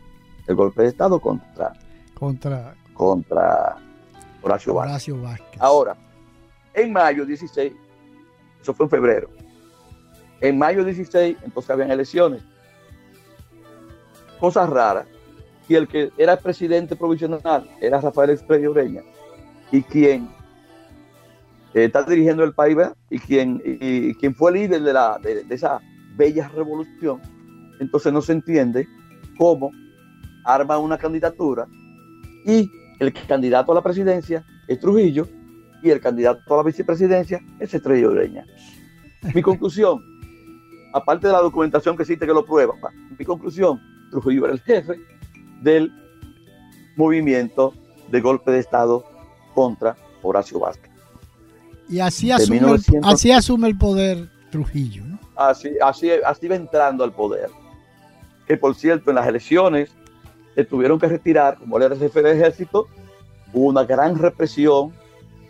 [0.47, 1.73] El golpe de Estado contra,
[2.15, 3.77] contra, contra
[4.43, 5.61] Horacio, Horacio Vázquez.
[5.61, 5.97] Ahora,
[6.75, 7.73] en mayo 16
[8.61, 9.31] eso fue en febrero.
[10.41, 12.43] En mayo 16, entonces habían elecciones.
[14.39, 15.07] Cosas raras.
[15.69, 19.03] Y el que era presidente provisional era Rafael Estrella Ureña.
[19.71, 20.29] Y quien
[21.75, 22.77] eh, está dirigiendo el país,
[23.11, 25.81] y quien, y, quien fue líder de, de, esa
[26.17, 27.21] bella revolución,
[27.79, 28.87] entonces no se entiende
[29.39, 29.71] cómo
[30.45, 31.67] arma una candidatura
[32.45, 35.27] y el candidato a la presidencia es Trujillo
[35.83, 38.45] y el candidato a la vicepresidencia es Estrella Ureña.
[39.35, 40.03] Mi conclusión,
[40.93, 42.75] aparte de la documentación que existe que lo prueba,
[43.19, 43.81] mi conclusión,
[44.11, 45.01] Trujillo era el jefe
[45.63, 45.93] del
[46.97, 47.73] movimiento
[48.11, 49.05] de golpe de Estado
[49.55, 50.90] contra Horacio Vázquez.
[51.91, 55.19] Y así asume, el, así asume el poder Trujillo, ¿no?
[55.37, 57.51] Así, así, así va entrando al poder.
[58.47, 59.91] Que por cierto, en las elecciones
[60.55, 62.87] se tuvieron que retirar, como él era el jefe del ejército,
[63.53, 64.93] hubo una gran represión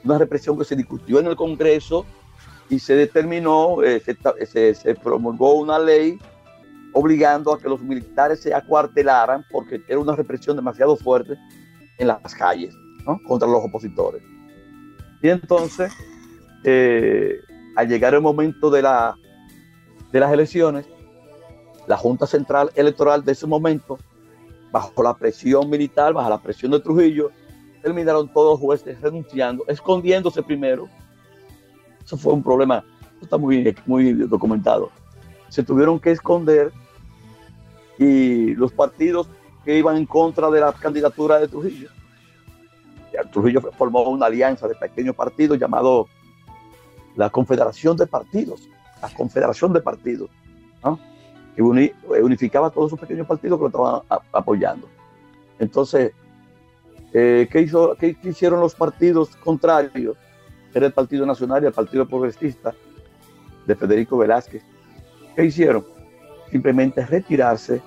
[0.04, 2.06] una represión que se discutió en el Congreso
[2.68, 4.02] y se determinó, eh,
[4.46, 6.18] se, promulgó una ley
[6.92, 11.36] obligando a que los militares se acuartelaran porque era una represión demasiado fuerte
[11.98, 12.74] en las calles
[13.26, 14.22] contra los opositores.
[15.22, 15.92] Y entonces,
[16.64, 17.40] eh,
[17.76, 19.16] al llegar el momento de, la,
[20.12, 20.86] de las elecciones,
[21.86, 23.98] la Junta Central Electoral de ese momento,
[24.70, 27.30] bajo la presión militar, bajo la presión de Trujillo,
[27.82, 30.88] terminaron todos los jueces renunciando, escondiéndose primero.
[32.04, 32.84] Eso fue un problema,
[33.20, 34.90] está muy, muy documentado.
[35.48, 36.72] Se tuvieron que esconder
[37.98, 39.28] y los partidos
[39.64, 41.88] que iban en contra de la candidatura de Trujillo,
[43.32, 46.08] Trujillo formó una alianza de pequeños partidos llamado
[47.16, 48.68] la Confederación de Partidos,
[49.02, 50.30] la Confederación de Partidos,
[51.54, 54.88] que unificaba a todos esos pequeños partidos que lo estaban apoyando.
[55.58, 56.12] Entonces,
[57.12, 60.16] eh, ¿qué, hizo, ¿Qué hicieron los partidos contrarios?
[60.72, 62.72] Era el Partido Nacional y el Partido Progresista
[63.66, 64.62] de Federico Velázquez.
[65.34, 65.84] ¿Qué hicieron?
[66.50, 67.80] simplemente retirarse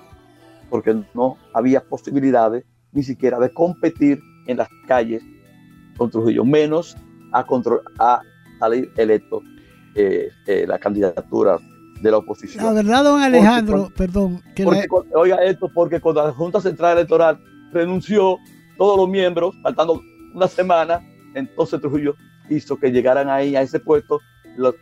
[0.70, 5.22] porque no había posibilidades ni siquiera de competir en las calles
[5.96, 6.96] con Trujillo, menos
[7.32, 8.20] a, control, a
[8.58, 9.42] salir electo
[9.94, 11.58] eh, eh, la candidatura
[12.00, 12.64] de la oposición.
[12.64, 14.42] La verdad, don Alejandro, perdón.
[14.54, 14.66] Que
[15.14, 17.38] Oiga esto, porque cuando la Junta Central Electoral
[17.72, 18.38] renunció
[18.76, 20.00] todos los miembros, faltando
[20.34, 21.00] una semana,
[21.34, 22.14] entonces Trujillo
[22.50, 24.20] hizo que llegaran ahí a ese puesto
[24.56, 24.74] los,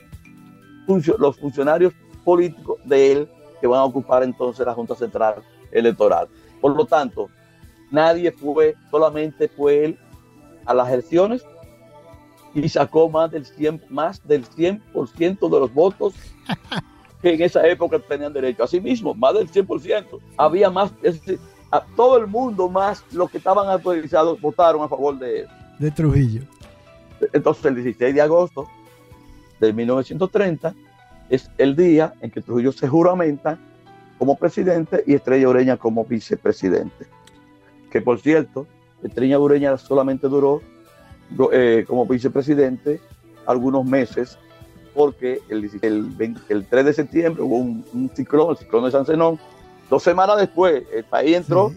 [1.19, 1.93] los funcionarios
[2.25, 3.29] políticos de él
[3.61, 5.37] que van a ocupar entonces la Junta Central
[5.71, 6.29] Electoral.
[6.61, 7.29] Por lo tanto,
[7.91, 9.99] nadie fue, solamente fue él
[10.65, 11.45] a las elecciones
[12.55, 14.83] y sacó más del 100%, más del 100
[15.15, 16.15] de los votos
[17.23, 18.65] que en esa época tenían derecho.
[18.65, 20.19] Asimismo, más del 100%.
[20.37, 24.89] Había más, es decir, a todo el mundo más los que estaban autorizados votaron a
[24.89, 25.47] favor de,
[25.79, 26.43] de Trujillo.
[27.33, 28.69] Entonces, el 16 de agosto
[29.61, 30.75] de 1930
[31.31, 33.59] es el día en que Trujillo se juramenta
[34.19, 37.07] como presidente y Estrella Ureña como vicepresidente.
[37.91, 38.67] Que por cierto,
[39.03, 40.61] Estrella Ureña solamente duró
[41.53, 43.01] eh, como vicepresidente
[43.47, 44.39] algunos meses
[44.95, 45.71] porque el,
[46.49, 49.39] el, 3 de septiembre hubo un, ciclón, el ciclón de San Zenón.
[49.89, 51.73] Dos semanas después, el país entró,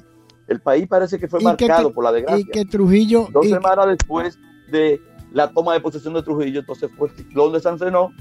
[0.47, 2.45] el país parece que fue marcado por la desgracia.
[2.45, 3.27] Y que Trujillo...
[3.31, 4.37] Dos semanas después
[4.71, 8.15] de la toma de posesión de Trujillo, entonces fue el ciclón de San Zenón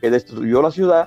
[0.00, 1.06] que destruyó la ciudad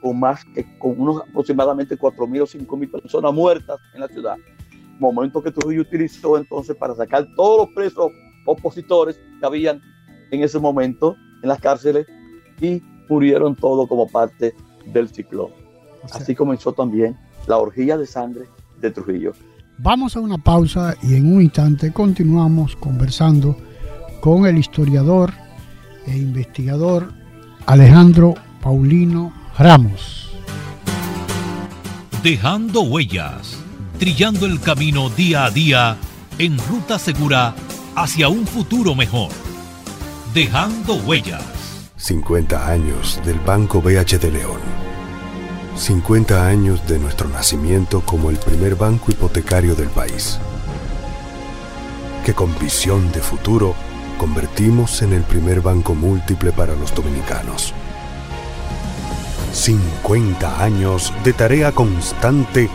[0.00, 4.36] con más que con unos aproximadamente 4.000 o 5.000 personas muertas en la ciudad.
[4.98, 8.12] Momento que Trujillo utilizó entonces para sacar todos los presos
[8.46, 9.82] opositores que habían
[10.30, 12.06] en ese momento en las cárceles
[12.60, 14.54] y murieron todos como parte
[14.86, 15.50] del ciclón.
[16.12, 18.46] Así comenzó también la orgía de sangre
[18.80, 19.32] de Trujillo.
[19.78, 23.56] Vamos a una pausa y en un instante continuamos conversando
[24.20, 25.32] con el historiador
[26.06, 27.12] e investigador
[27.66, 30.30] Alejandro Paulino Ramos.
[32.22, 33.58] Dejando huellas,
[33.98, 35.96] trillando el camino día a día
[36.38, 37.54] en ruta segura
[37.96, 39.30] hacia un futuro mejor.
[40.34, 41.42] Dejando huellas.
[41.96, 44.60] 50 años del Banco BH de León.
[45.76, 50.38] 50 años de nuestro nacimiento como el primer banco hipotecario del país.
[52.24, 53.74] Que con visión de futuro
[54.18, 57.72] convertimos en el primer banco múltiple para los dominicanos.
[59.52, 62.68] 50 años de tarea constante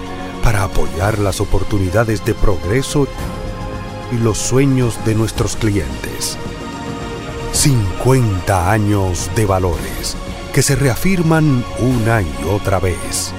[0.44, 3.08] para apoyar las oportunidades de progreso
[3.41, 3.41] y
[4.18, 6.38] los sueños de nuestros clientes.
[7.54, 10.16] 50 años de valores
[10.54, 13.34] que se reafirman una y otra vez.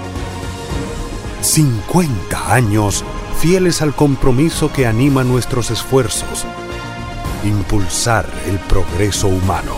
[1.42, 3.04] 50 años
[3.38, 6.46] fieles al compromiso que anima nuestros esfuerzos.
[7.44, 9.74] Impulsar el progreso humano,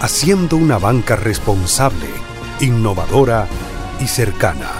[0.00, 2.08] haciendo una banca responsable,
[2.60, 3.46] innovadora
[4.00, 4.70] y cercana.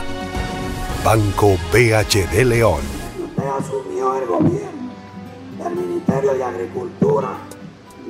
[1.05, 2.81] Banco BHD León.
[3.37, 4.74] Asumió el gobierno
[5.75, 7.39] Ministerio de Agricultura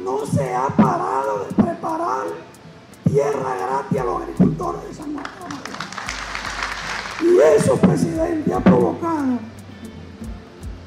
[0.04, 2.26] no se ha parado de preparar
[3.04, 5.48] tierra gratis a los agricultores de San Marcos.
[7.22, 9.38] Y eso, presidente, ha provocado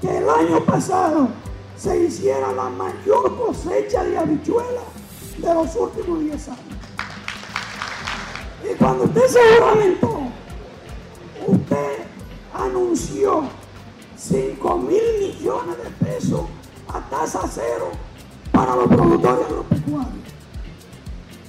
[0.01, 1.29] que el año pasado
[1.75, 4.83] se hiciera la mayor cosecha de habichuelas
[5.37, 6.59] de los últimos 10 años.
[8.63, 10.19] Y cuando usted se juramentó,
[11.47, 12.03] usted
[12.53, 13.43] anunció
[14.15, 16.41] 5 mil millones de pesos
[16.89, 17.91] a tasa cero
[18.51, 20.27] para los productores agropecuarios.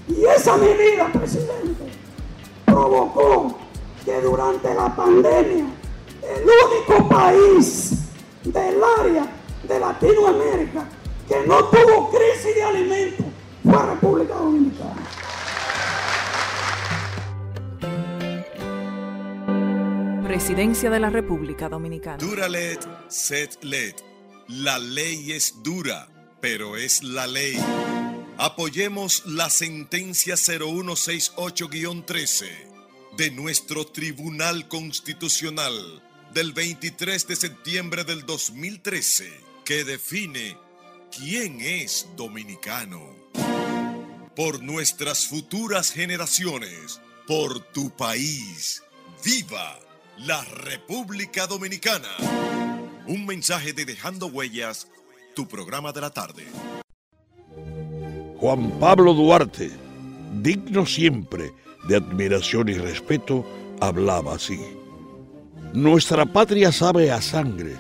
[0.09, 1.93] Y esa medida, presidente,
[2.65, 3.59] provocó
[4.05, 5.67] que durante la pandemia
[6.23, 8.09] el único país
[8.45, 9.27] del área
[9.63, 10.85] de Latinoamérica
[11.29, 13.27] que no tuvo crisis de alimentos
[13.63, 15.03] fue República Dominicana.
[20.27, 22.19] Presidencia de la República Dominicana.
[22.19, 24.08] Duralet, set let.
[24.49, 26.09] La ley es dura,
[26.41, 27.59] pero es la ley.
[28.39, 32.47] Apoyemos la sentencia 0168-13
[33.19, 36.03] de nuestro Tribunal Constitucional
[36.33, 39.31] del 23 de septiembre del 2013
[39.67, 40.57] que define
[41.15, 43.15] quién es dominicano.
[44.35, 48.83] Por nuestras futuras generaciones, por tu país,
[49.23, 49.79] viva
[50.17, 52.68] la República Dominicana.
[53.09, 54.87] Un mensaje de Dejando Huellas,
[55.35, 56.45] tu programa de la tarde.
[58.37, 59.71] Juan Pablo Duarte,
[60.43, 61.51] digno siempre
[61.89, 63.47] de admiración y respeto,
[63.81, 64.61] hablaba así.
[65.73, 67.77] Nuestra patria sabe a sangre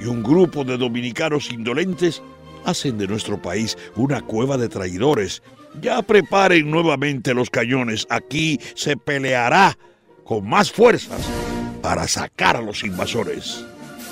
[0.00, 2.22] y un grupo de dominicanos indolentes
[2.64, 5.42] hacen de nuestro país una cueva de traidores.
[5.82, 9.76] Ya preparen nuevamente los cañones, aquí se peleará
[10.24, 11.28] con más fuerzas
[11.82, 13.66] para sacar a los invasores.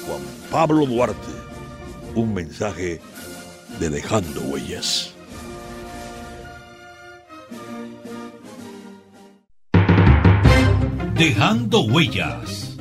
[0.07, 1.33] Juan Pablo Duarte,
[2.15, 3.01] un mensaje
[3.81, 5.15] de Dejando Huellas.
[11.17, 12.77] Dejando Huellas.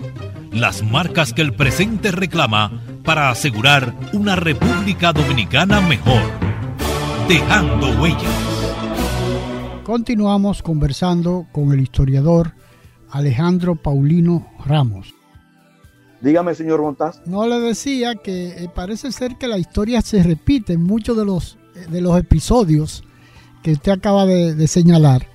[0.51, 6.21] Las marcas que el presente reclama para asegurar una República Dominicana mejor.
[7.27, 8.53] Dejando Huellas.
[9.83, 12.53] Continuamos conversando con el historiador
[13.09, 15.13] Alejandro Paulino Ramos.
[16.23, 17.21] Dígame, señor Montaz.
[17.25, 21.25] No le decía que eh, parece ser que la historia se repite en muchos de
[21.25, 23.03] los, eh, de los episodios
[23.61, 25.27] que usted acaba de, señalar,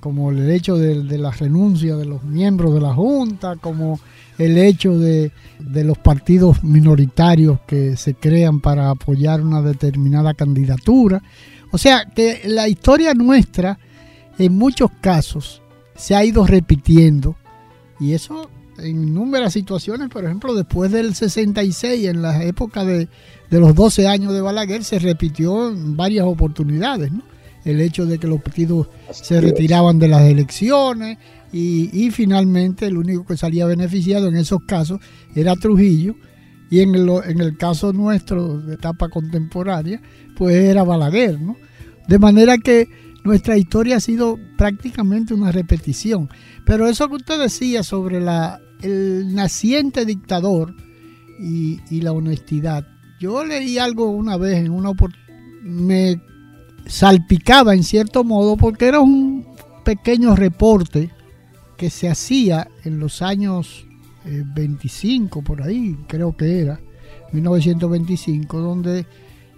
[0.00, 3.98] como el hecho de, la renuncia de los miembros de la Junta, como
[4.36, 11.22] el hecho de, de los partidos minoritarios que se crean para apoyar una determinada candidatura.
[11.70, 13.78] O sea que la historia nuestra
[14.38, 15.62] en muchos casos
[15.94, 17.36] se ha ido repitiendo
[17.98, 23.08] y eso en números situaciones, por ejemplo, después del 66, en la época de,
[23.50, 27.22] los 12 años de Balaguer, se repitió en varias oportunidades, ¿no?
[27.64, 31.18] El hecho de que los partidos se retiraban de las elecciones
[31.52, 35.00] y, y, finalmente el único que salía beneficiado en esos casos
[35.34, 36.14] era Trujillo
[36.70, 40.00] y en el, en el caso nuestro de etapa contemporánea,
[40.36, 41.56] pues era Balaguer, ¿no?
[42.06, 42.88] De manera que
[43.24, 46.30] nuestra historia ha sido prácticamente una repetición.
[46.64, 50.74] Pero eso que usted decía sobre la, el naciente dictador
[51.38, 52.86] y, la honestidad,
[53.20, 54.92] yo leí algo una vez en una
[55.62, 56.20] me
[56.86, 59.44] salpicaba en cierto modo porque era un
[59.84, 61.10] pequeño reporte
[61.76, 63.86] que se hacía en los años
[64.24, 66.80] 25 eh, por ahí, creo que era,
[67.32, 69.06] 1925, donde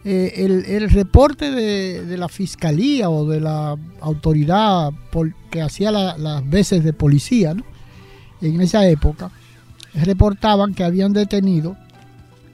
[0.04, 4.90] eh, el, reporte de, la fiscalía o de la autoridad
[5.50, 7.54] que hacía las veces de policía
[8.40, 9.30] en esa época,
[9.94, 11.76] reportaban que habían detenido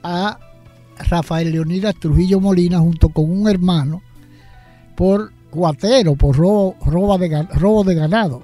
[0.03, 0.39] a
[0.97, 4.01] Rafael Leonidas Trujillo Molina junto con un hermano
[4.95, 8.43] por cuatero, por robo, de, robo ganado.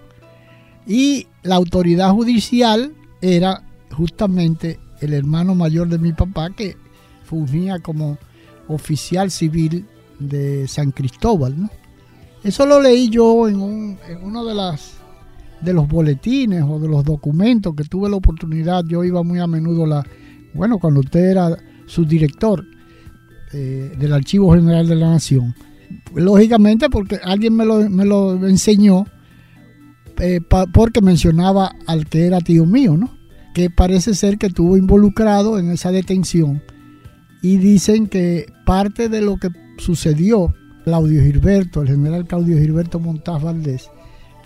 [0.86, 3.64] Y la autoridad judicial era
[3.96, 6.78] justamente el hermano mayor de mi papá que
[7.24, 8.18] fungía como
[8.68, 9.86] oficial civil
[10.20, 11.62] de San Cristóbal.
[11.62, 11.70] ¿no?
[12.44, 14.94] Eso lo leí yo en, un, en uno de, las,
[15.62, 18.84] de los boletines o de los documentos que tuve la oportunidad.
[18.86, 20.06] Yo iba muy a menudo, la,
[20.54, 22.66] bueno, cuando usted era subdirector
[23.54, 25.54] eh, del Archivo General de la Nación.
[26.16, 29.06] Lógicamente porque alguien me lo, me lo enseñó
[30.20, 30.40] eh,
[30.74, 33.10] porque mencionaba al que era tío mío, ¿no?
[33.54, 36.62] Que parece ser que estuvo involucrado en esa detención
[37.42, 40.54] y dicen que parte de lo que sucedió
[40.86, 43.90] Claudio Gilberto, el general Claudio Gilberto Montaz Valdés,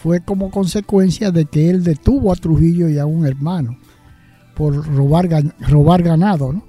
[0.05, 3.75] fue como consecuencia de que él detuvo a Trujillo y a un hermano
[4.53, 5.27] por robar,
[5.67, 6.63] robar ganado, ¿no?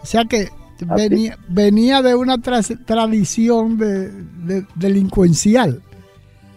[0.00, 0.48] O sea que
[0.96, 5.82] venía, venía de una tradición de, delincuencial.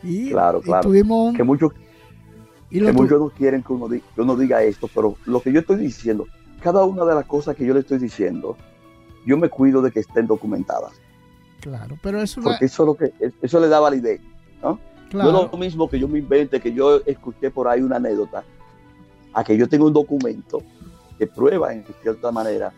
[0.01, 0.89] Y, claro, claro.
[0.89, 1.03] que
[1.43, 1.73] muchos
[2.69, 5.75] que muchos no quieren que uno, que uno diga esto, pero lo que yo estoy
[5.75, 6.25] diciendo,
[6.61, 8.55] cada una de las cosas que yo le estoy diciendo,
[9.25, 10.93] yo me cuido de que estén documentadas.
[11.59, 14.21] Claro, pero eso Porque eso, lo que, eso le da validez,
[14.63, 14.79] ¿no?
[15.09, 15.31] Claro.
[15.31, 18.43] No es lo mismo que yo me invente, que yo escuché por ahí una anécdota,
[19.33, 20.61] a que yo tenga un documento
[21.17, 22.71] que prueba en cierta manera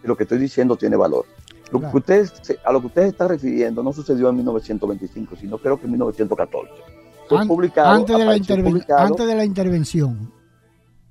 [0.00, 1.24] que lo que estoy diciendo tiene valor.
[1.70, 2.32] Lo que ustedes,
[2.64, 6.72] a lo que ustedes están refiriendo no sucedió en 1925, sino creo que en 1914.
[7.28, 10.32] Fue publicado, antes, de la antes de la intervención.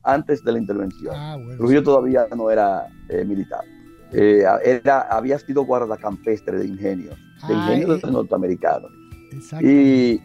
[0.02, 1.14] Antes de la intervención.
[1.14, 3.66] Ah, Trujillo todavía no era eh, militar.
[4.14, 7.18] Eh, era, había sido guardacampestre de ingenios,
[7.48, 8.92] de ah, ingenios eh, norteamericanos.
[9.62, 10.22] Y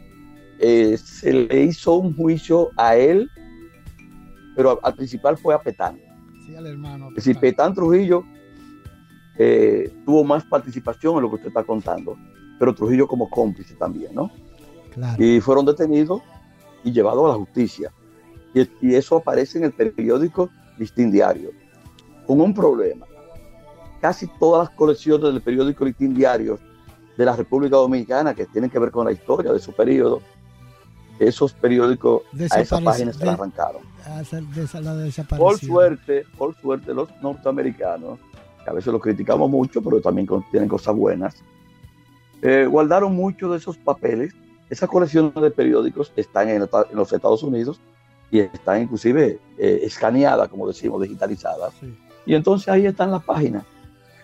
[0.61, 3.31] eh, se le hizo un juicio a él,
[4.55, 5.99] pero al, principal fue a Petán.
[6.47, 7.09] Sí, al hermano.
[7.11, 8.25] Es decir, Petán Trujillo
[10.05, 12.17] tuvo más participación en lo que usted está contando,
[12.59, 14.31] pero Trujillo como cómplice también, ¿no?
[14.93, 15.25] Claro.
[15.25, 16.21] Y fueron detenidos
[16.85, 17.91] y llevados a la justicia.
[18.53, 21.53] Y, y eso aparece en el periódico Listín Diario,
[22.27, 23.07] con un problema
[24.01, 26.59] casi todas las colecciones del periódico Listín Diario
[27.17, 30.23] de la República Dominicana que tienen que ver con la historia de su periodo,
[31.21, 33.83] esos periódicos a esa página se la arrancaron.
[35.37, 38.19] por suerte, por suerte los norteamericanos,
[38.65, 41.37] que a veces los criticamos mucho, pero también tienen cosas buenas,
[42.43, 44.35] eh, guardaron muchos de esos papeles.
[44.71, 47.81] Esas colecciones de periódicos están en, los Estados Unidos
[48.31, 51.75] y están inclusive eh, escaneadas, como decimos, digitalizadas.
[52.25, 53.65] Y entonces ahí están las páginas.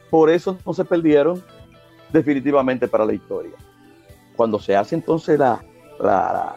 [0.08, 1.42] Por eso no se perdieron
[2.12, 3.56] definitivamente para la historia.
[4.36, 5.62] Cuando se hace entonces la,
[5.98, 6.56] la,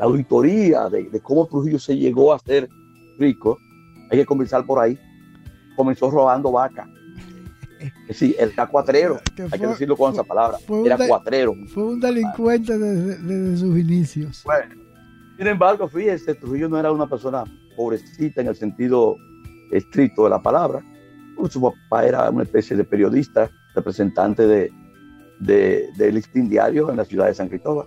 [0.00, 2.68] auditoría de, cómo Trujillo se llegó a ser
[3.18, 3.58] rico,
[4.10, 4.98] hay que comenzar por ahí.
[5.76, 6.88] Comenzó robando vaca.
[8.10, 9.20] Sí, el cuatrero,
[9.52, 10.58] hay que decirlo con esa palabra.
[10.84, 11.54] Era cuatrero.
[11.68, 14.42] Fue un delincuente desde, sus inicios.
[14.44, 14.74] Bueno,
[15.36, 17.44] sin embargo, fíjese, Trujillo no era una persona
[17.76, 19.16] pobrecita en el sentido
[19.70, 20.82] estricto de la palabra.
[21.48, 24.72] Su papá era una especie de periodista, representante de,
[25.38, 27.86] de, de listín diario en la ciudad de San Cristóbal.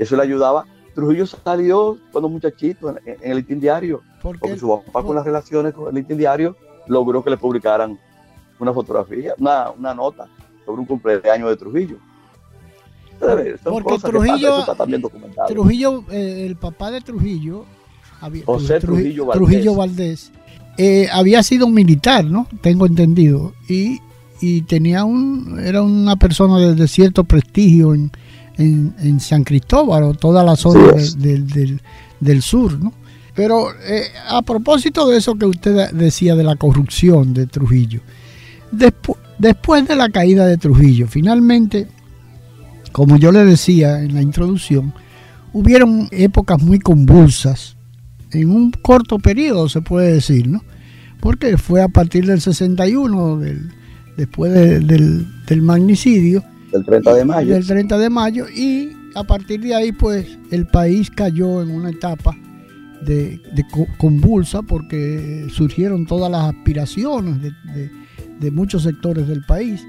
[0.00, 0.64] Eso le ayudaba.
[0.94, 5.88] Trujillo salió cuando muchachito en, el listín diario, porque su papá con las relaciones con
[5.88, 7.98] el listín diario logró que le publicaran
[8.58, 10.26] una fotografía, una, una nota
[10.64, 11.98] sobre un cumpleaños de Trujillo.
[13.62, 14.64] porque Trujillo,
[15.46, 17.66] Trujillo eh, el papá de Trujillo,
[18.46, 20.32] José Trujillo, Trujillo Valdés,
[20.78, 22.46] eh, había sido un militar, ¿no?
[22.62, 23.52] Tengo entendido.
[23.68, 24.00] Y
[24.40, 28.10] y tenía un, era una persona de, cierto prestigio en,
[28.60, 30.92] en, San Cristóbal o toda la zona
[32.20, 32.92] del, sur, ¿no?
[33.34, 38.00] Pero eh, a propósito de eso que usted decía de la corrupción de Trujillo,
[38.70, 41.88] después de la caída de Trujillo, finalmente,
[42.92, 44.92] como yo le decía en la introducción,
[45.52, 47.76] hubieron épocas muy convulsas,
[48.32, 50.62] en un corto periodo se puede decir, ¿no?
[51.20, 53.70] Porque fue a partir del 61, del,
[54.16, 54.86] después del,
[55.46, 56.42] del, magnicidio.
[56.72, 57.54] Del 30 de mayo.
[57.54, 61.90] Del 30 de mayo y a partir de ahí pues el país cayó en una
[61.90, 62.36] etapa
[63.02, 63.40] de,
[63.98, 69.84] convulsa porque surgieron todas las aspiraciones de, muchos sectores del país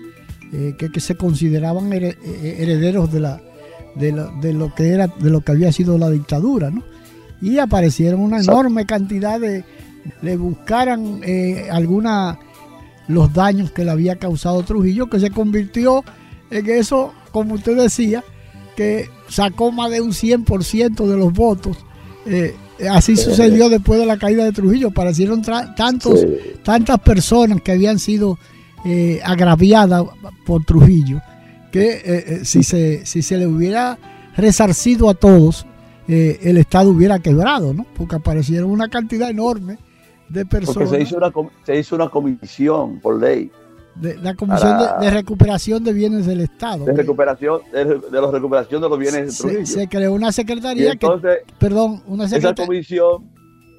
[0.53, 2.17] eh, que, se consideraban eh,
[2.59, 3.41] herederos de la
[3.95, 6.83] de lo, de lo que era de lo que había sido la dictadura ¿no?
[7.41, 9.65] y aparecieron una enorme cantidad de
[10.21, 12.39] le buscaran eh, alguna
[13.07, 16.03] los daños que le había causado Trujillo, que se convirtió
[16.51, 18.23] en eso, como usted decía,
[18.75, 21.77] que sacó más de un 100% de los votos.
[22.25, 22.55] Eh,
[22.89, 24.89] así sucedió después de la caída de Trujillo.
[24.89, 26.25] Aparecieron tantos,
[26.63, 28.37] tantas personas que habían sido
[28.85, 30.03] eh, agraviadas
[30.45, 31.21] por Trujillo,
[31.71, 33.97] que eh, si, se, si se le hubiera
[34.35, 35.65] resarcido a todos,
[36.07, 37.85] el Estado hubiera quebrado, ¿no?
[37.95, 39.77] Porque aparecieron una cantidad enorme
[40.27, 40.89] de personas.
[40.89, 41.31] Porque se hizo una,
[41.65, 43.49] se hizo una comisión por ley.
[43.95, 46.85] De, la Comisión de, Recuperación de Bienes del Estado.
[46.85, 49.65] De recuperación de, la recuperación de los bienes de Trujillo.
[49.65, 51.07] Se, creó una secretaría que,
[51.59, 52.63] perdón, una secretaría.
[52.63, 53.29] Esa comisión,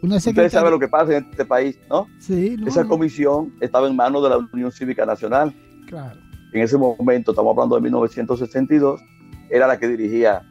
[0.03, 2.07] una secretaría, usted sabe lo que pasa en este país, ¿no?
[2.19, 2.57] Sí.
[2.67, 5.55] esa comisión estaba en manos de la Unión Cívica Nacional.
[5.87, 6.21] Claro.
[6.53, 9.01] En ese momento, estamos hablando de 1962,
[9.49, 10.43] era la que dirigía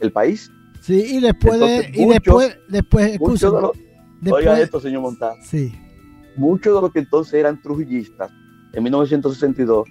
[0.00, 0.50] el país.
[0.80, 3.18] Sí, y después de, y después, después,
[4.32, 5.36] Oiga esto, señor Montaz.
[5.42, 5.74] Sí.
[6.36, 8.30] Muchos de los que entonces eran trujillistas
[8.74, 9.88] en 1962,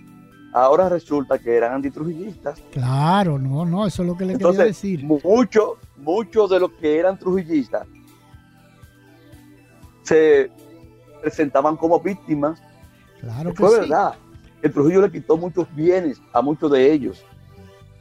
[0.53, 2.61] ahora resulta que eran antitrujillistas.
[2.71, 5.03] Claro, no, no, eso es lo que le quería decir.
[5.03, 7.87] Muchos, muchos de los que eran trujillistas
[10.03, 10.51] se
[11.21, 12.61] presentaban como víctimas.
[13.19, 14.15] Claro que Fue verdad.
[14.61, 17.23] El Trujillo le quitó muchos bienes a muchos de ellos.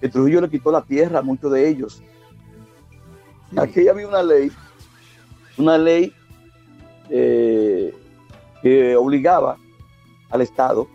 [0.01, 2.03] El Trujillo le quitó la tierra a muchos de ellos.
[3.57, 4.51] Aquí había una ley,
[5.59, 6.13] una ley
[7.11, 7.95] eh,
[8.63, 9.57] que obligaba
[10.33, 10.89] al Estado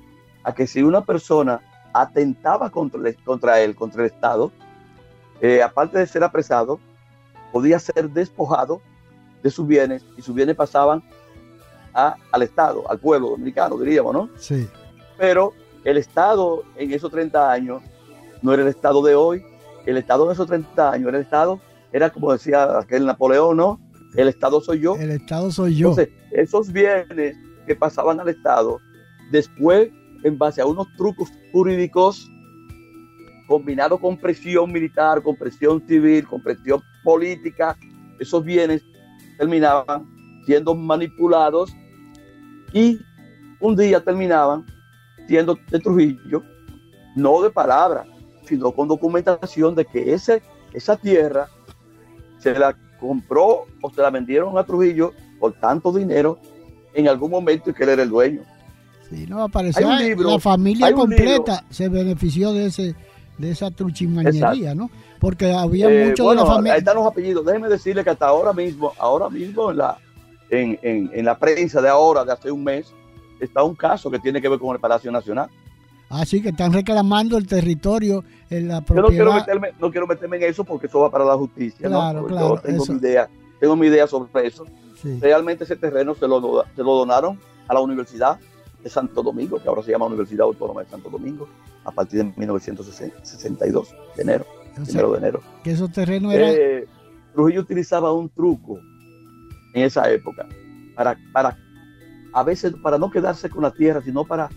[0.43, 1.61] a que si una persona
[1.93, 4.51] atentaba contra, contra él, contra el Estado,
[5.41, 6.79] eh, aparte de ser apresado,
[7.51, 8.81] podía ser despojado
[9.43, 11.03] de sus bienes y sus bienes pasaban
[11.93, 14.29] al Estado, al pueblo dominicano, diríamos, ¿no?
[14.37, 14.69] Sí.
[15.17, 17.81] Pero el Estado en esos 30 años
[18.43, 19.43] no era el Estado de hoy,
[19.87, 21.59] el Estado en esos 30 años era el Estado,
[21.91, 23.79] era como decía aquel Napoleón, ¿no?
[24.15, 24.95] El Estado soy yo.
[24.95, 25.89] El Estado soy yo.
[25.89, 27.35] Entonces, esos bienes
[27.65, 28.79] que pasaban al Estado,
[29.31, 29.89] después,
[30.23, 32.29] en base a unos trucos jurídicos,
[33.47, 37.77] combinados con presión militar, con presión civil, con presión política,
[38.19, 38.83] esos bienes
[39.37, 40.05] terminaban
[40.45, 41.75] siendo manipulados
[42.73, 42.99] y
[43.59, 44.65] un día terminaban
[45.27, 46.43] siendo de Trujillo,
[47.15, 48.05] no de palabra,
[48.45, 50.41] sino con documentación de que ese,
[50.73, 51.47] esa tierra
[52.39, 56.39] se la compró o se la vendieron a Trujillo por tanto dinero
[56.93, 58.41] en algún momento y que él era el dueño.
[59.09, 62.95] Sí, no, apareció la familia completa se benefició de ese
[63.37, 64.89] de esa truchimañería, ¿no?
[65.19, 66.73] Porque había eh, muchos de la familia.
[66.73, 67.45] Ahí están los apellidos.
[67.45, 69.97] Déjeme decirle que hasta ahora mismo, ahora mismo en la,
[70.49, 72.93] en, en, la prensa de ahora, de hace un mes,
[73.39, 75.49] está un caso que tiene que ver con el Palacio Nacional.
[76.09, 78.95] Así ah, que están reclamando el territorio en la propiedad.
[78.95, 81.87] Yo no quiero meterme, no quiero meterme en eso porque eso va para la justicia.
[81.87, 82.55] Claro, claro.
[82.55, 83.29] Yo tengo mi idea,
[83.59, 84.65] tengo mi idea sobre eso.
[85.19, 88.39] Realmente ese terreno se lo, se lo donaron a la Universidad
[88.87, 91.47] de Santo Domingo, que ahora se llama Universidad Autónoma de Santo Domingo,
[91.83, 94.45] a partir de 1962, de enero.
[94.77, 95.41] de enero.
[95.63, 96.53] Que esos terrenos eran...
[96.57, 96.85] Eh,
[97.33, 98.79] Trujillo utilizaba un truco
[99.73, 100.47] en esa época
[100.95, 101.55] para, para
[102.33, 104.49] a veces para no quedarse con la tierra, sino para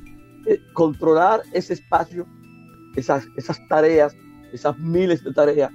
[0.47, 2.27] eh, controlar ese espacio,
[2.97, 4.15] esas, esas tareas,
[4.53, 5.71] esas miles de tareas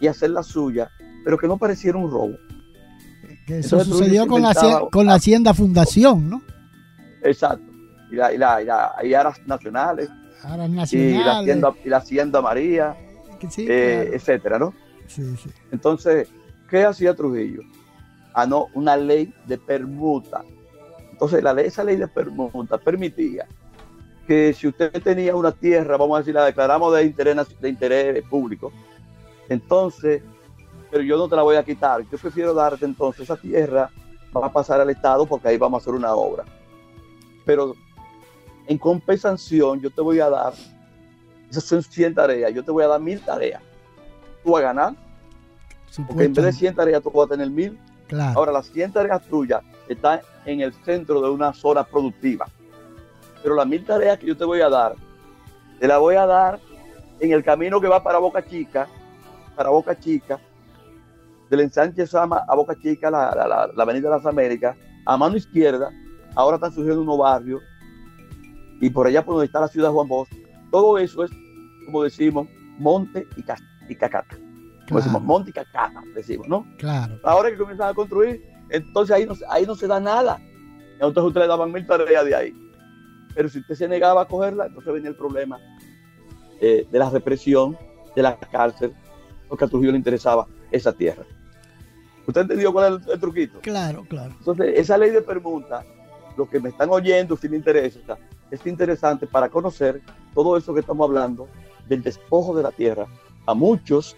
[0.00, 0.90] y hacer la suya,
[1.24, 2.36] pero que no pareciera un robo.
[3.46, 4.54] Que eso sucedió con la,
[4.90, 6.42] con la Hacienda Fundación, ¿no?
[7.22, 7.65] Exacto.
[8.10, 10.08] Y, la, y, la, y, aras nacionales.
[10.42, 10.92] Aras nacionales.
[10.92, 12.96] Y la Hacienda, y la hacienda María,
[13.58, 14.72] eh, etcétera, ¿no?
[15.06, 15.50] Sí, sí.
[15.72, 16.28] Entonces,
[16.68, 17.62] ¿qué hacía Trujillo?
[18.32, 20.42] Ah, no, una ley de permuta.
[21.10, 23.46] Entonces, la ley, esa ley de permuta permitía
[24.26, 28.24] que si usted tenía una tierra, vamos a decir, la declaramos de interés, de interés
[28.24, 28.72] público,
[29.48, 30.22] entonces
[30.90, 32.02] pero yo no te la voy a quitar.
[32.10, 33.90] Yo prefiero darte entonces esa tierra,
[34.34, 36.44] va a pasar al Estado porque ahí vamos a hacer una obra.
[37.44, 37.74] Pero
[38.66, 40.52] en compensación yo te voy a dar,
[41.50, 43.62] esas son 100 tareas, yo te voy a dar 1000 tareas.
[44.42, 44.94] Tú vas a ganar,
[46.06, 47.78] porque en vez de 100 tareas tú vas a tener 1000.
[48.34, 52.46] Ahora las 100 tareas tuyas están en el centro de una zona productiva.
[53.42, 54.94] Pero las 1000 tareas que yo te voy a dar,
[55.78, 56.60] te las voy a dar
[57.20, 58.88] en el camino que va para Boca Chica,
[59.54, 60.38] para Boca Chica,
[61.48, 65.90] del ensanche Sama a Boca Chica, la, la, Avenida de las Américas, a mano izquierda,
[66.34, 67.62] ahora están surgiendo unos barrios,
[68.80, 70.28] y por allá por donde está la ciudad Juan Bosch,
[70.70, 71.30] todo eso es,
[71.86, 72.48] como decimos,
[72.78, 73.44] monte y,
[73.92, 74.36] y cacata.
[74.88, 76.66] Como decimos, monte y cacata, decimos, ¿no?
[76.78, 77.18] Claro.
[77.24, 80.40] Ahora que comienzan a construir, entonces ahí no, ahí no se da nada.
[80.94, 82.54] Entonces usted le daban mil tareas de ahí.
[83.34, 85.58] Pero si usted se negaba a cogerla, entonces venía el problema
[86.60, 87.76] eh, de la represión,
[88.14, 88.94] de la cárcel,
[89.48, 91.24] porque a Trujillo le interesaba esa tierra.
[92.26, 93.60] ¿Usted entendió cuál es el, truquito?
[93.60, 94.34] Claro, claro.
[94.38, 95.84] Entonces, esa ley de permuta,
[96.36, 98.18] lo que me están oyendo, si les interesa,
[98.50, 100.00] es interesante para conocer
[100.34, 101.48] todo eso que estamos hablando
[101.88, 103.06] del despojo de la tierra
[103.46, 104.16] a muchos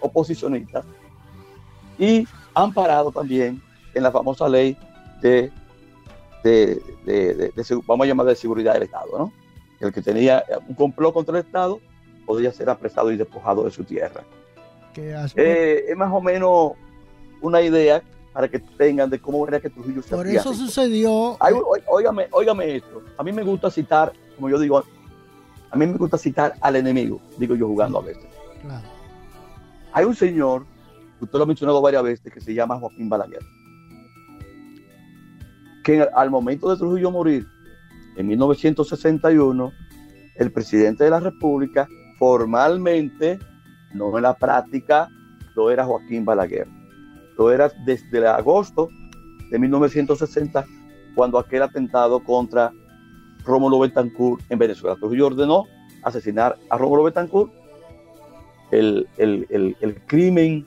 [0.00, 0.84] oposicionistas
[1.98, 3.62] y han parado también
[3.94, 4.76] en la famosa ley
[5.20, 5.50] de,
[6.42, 7.52] de,
[7.86, 9.32] vamos a llamar de seguridad del Estado, ¿no?
[9.80, 11.80] El que tenía un complot contra el Estado
[12.26, 14.22] podía ser apresado y despojado de su tierra.
[15.36, 16.72] Eh, es más o menos
[17.40, 18.02] una idea
[18.34, 21.38] para que tengan de cómo era que Trujillo se Por eso sucedió.
[21.86, 23.02] óigame, esto.
[23.16, 24.84] A mí me gusta citar, como yo digo,
[25.70, 28.26] a mí me gusta citar al enemigo, digo yo jugando a veces.
[28.60, 28.86] Claro.
[29.92, 30.66] Hay un señor,
[31.20, 33.42] usted lo ha mencionado varias veces, que se llama Joaquín Balaguer,
[35.84, 37.46] que al momento de Trujillo morir,
[38.16, 39.72] en 1961,
[40.34, 41.86] el presidente de la República
[42.18, 43.38] formalmente,
[43.92, 45.08] no en la práctica,
[45.54, 46.66] lo era Joaquín Balaguer.
[47.36, 48.88] Lo era desde agosto
[49.50, 50.64] de 1960,
[51.14, 52.72] cuando aquel atentado contra
[53.44, 54.96] Rómulo Betancourt en Venezuela.
[54.96, 55.64] Trujillo ordenó
[56.02, 57.52] asesinar a Rómulo Betancourt.
[58.70, 60.66] El, el, crimen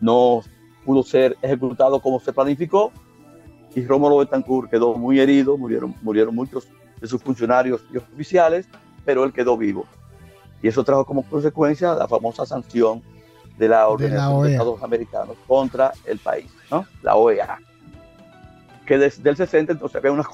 [0.00, 0.42] no
[0.84, 2.90] pudo ser ejecutado como se planificó
[3.74, 6.66] y Rómulo Betancourt quedó muy herido, murieron, murieron muchos
[7.00, 8.68] de sus funcionarios y oficiales,
[9.04, 9.86] pero él quedó vivo.
[10.62, 13.02] Y eso trajo como consecuencia la famosa sanción
[13.60, 16.86] de la Organización de, e Estados Americanos contra el país, ¿no?
[17.02, 17.58] La OEA.
[18.86, 20.26] Que desde el 60 entonces había unas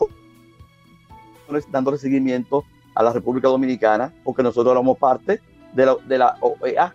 [1.71, 2.65] dándole seguimiento
[2.95, 5.41] a la República Dominicana, porque nosotros éramos parte
[5.73, 6.95] de la, de la OEA.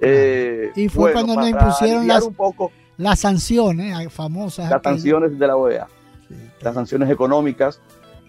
[0.00, 4.70] Eh, y fue cuando nos impusieron las, un poco, las sanciones famosas.
[4.70, 5.88] Las sanciones de la OEA,
[6.62, 7.82] las sanciones económicas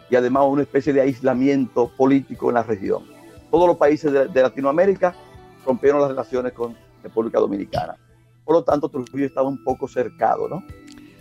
[0.10, 3.06] y además una especie de aislamiento político en la región.
[3.50, 5.16] Todos los países de Latinoamérica
[5.66, 7.96] rompieron las relaciones con República Dominicana.
[8.44, 10.64] Por lo tanto, Trujillo estaba un poco cercado, ¿no?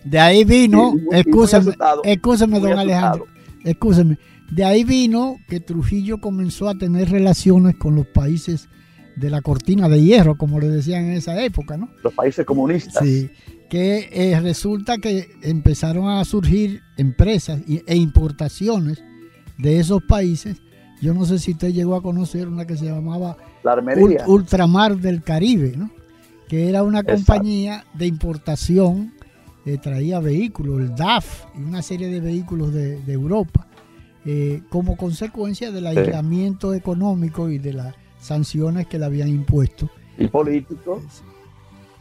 [0.05, 3.27] De ahí vino, escúchame, don Alejandro,
[3.65, 4.19] escúchame,
[4.51, 8.69] de ahí vino que Trujillo comenzó a tener relaciones con los países
[9.17, 11.91] de la cortina de hierro, como le decían en esa época, ¿no?
[12.03, 13.05] Los países comunistas.
[13.05, 13.31] Sí,
[13.69, 19.05] que eh, resulta que empezaron a surgir empresas e importaciones
[19.59, 20.61] de esos países.
[21.01, 23.37] Yo no sé si usted llegó a conocer una que se llamaba
[24.27, 25.91] Ultramar del Caribe, ¿no?
[26.49, 29.13] que era una compañía de importación,
[29.65, 33.67] que traía vehículos, el DAF y una serie de vehículos de, Europa,
[34.25, 39.89] eh, como consecuencia del aislamiento económico y de las sanciones que le habían impuesto.
[40.19, 41.01] Y político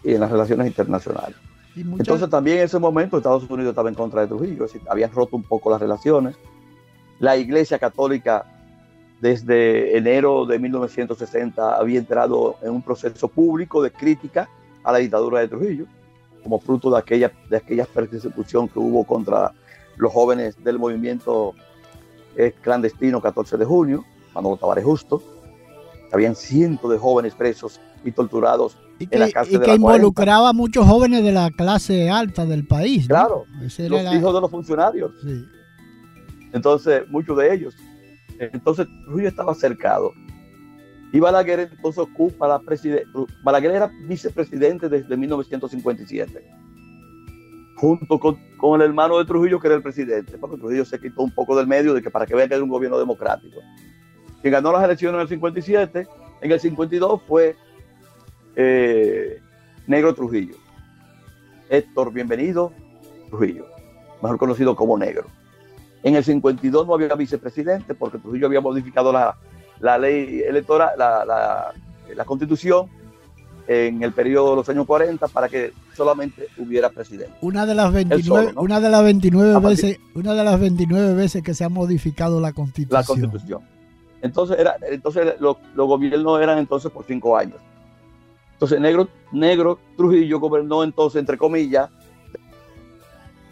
[0.03, 1.36] y en las relaciones internacionales.
[1.76, 5.12] Entonces también en ese momento Estados Unidos estaba en contra de Trujillo, es decir, habían
[5.12, 6.36] roto un poco las relaciones.
[7.20, 8.45] La Iglesia Católica
[9.22, 14.50] desde enero de 1960 había entrado en un proceso público de crítica
[14.84, 15.86] a la dictadura de Trujillo,
[16.44, 19.52] como fruto de aquella, de aquella persecución que hubo contra
[19.98, 21.54] los jóvenes del movimiento
[22.62, 25.22] clandestino 14 de junio, Manolo Tavares Justo.
[26.12, 29.72] Habían cientos de jóvenes presos y torturados Y en la que, cárcel y de que
[29.74, 29.98] la 40.
[29.98, 33.08] involucraba a muchos jóvenes de la clase alta del país.
[33.08, 35.12] Claro, los la- hijos de los funcionarios.
[35.22, 35.44] sí.
[36.52, 37.76] Entonces, muchos de ellos.
[38.40, 40.14] Entonces, Trujillo estaba cercado.
[41.12, 43.08] Y Balaguer entonces ocupa la presidencia.
[43.44, 46.48] Balaguer era vicepresidente desde 1957.
[47.76, 50.38] Junto con, con el hermano de Trujillo, que era el presidente.
[50.38, 52.64] Porque Trujillo se quitó un poco del medio de que para que vean que era
[52.64, 53.60] un gobierno democrático.
[54.42, 56.08] Quien ganó las elecciones en el 57,
[56.42, 57.56] en el 52 fue
[58.56, 59.42] eh,
[59.88, 60.56] Negro Trujillo.
[61.70, 62.72] Héctor Bienvenido
[63.30, 63.66] Trujillo,
[64.22, 65.28] mejor conocido como Negro.
[66.04, 69.36] En el 52 no había vicepresidente porque Trujillo había modificado la,
[69.80, 71.74] la ley electoral, la, la-
[72.16, 72.88] la constitución
[73.68, 77.32] en el periodo de los años 40 para que solamente hubiera presidente.
[77.41, 78.62] Una de las 29, solo, ¿no?
[78.62, 81.70] una de las 29 A partir- veces, una de las 29 veces que se ha
[81.70, 83.00] modificado la Constitución.
[83.00, 83.62] La constitución.
[84.24, 87.58] Entonces, era, entonces los, los gobiernos eran entonces por cinco años.
[88.54, 91.89] Entonces, Negro, Negro Trujillo gobernó entonces, entre comillas,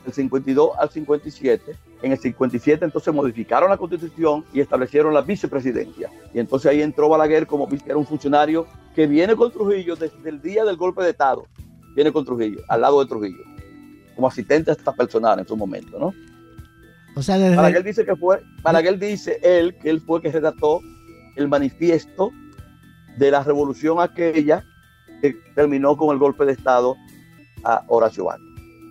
[0.03, 1.75] del 52 al 57.
[2.01, 6.11] En el 57 entonces modificaron la constitución y establecieron la vicepresidencia.
[6.33, 10.41] Y entonces ahí entró Balaguer como era un funcionario que viene con Trujillo desde el
[10.41, 11.47] día del golpe de Estado.
[11.95, 13.43] Viene con Trujillo, al lado de Trujillo,
[14.15, 16.13] como asistente hasta personal en su momento, ¿no?
[17.15, 20.81] O sea, desde, Balaguer dice que fue, Balaguer dice él que él fue que redactó
[21.35, 22.31] el manifiesto
[23.17, 24.63] de la revolución aquella
[25.21, 26.95] que terminó con el golpe de Estado
[27.63, 28.46] a Horacio Vázquez.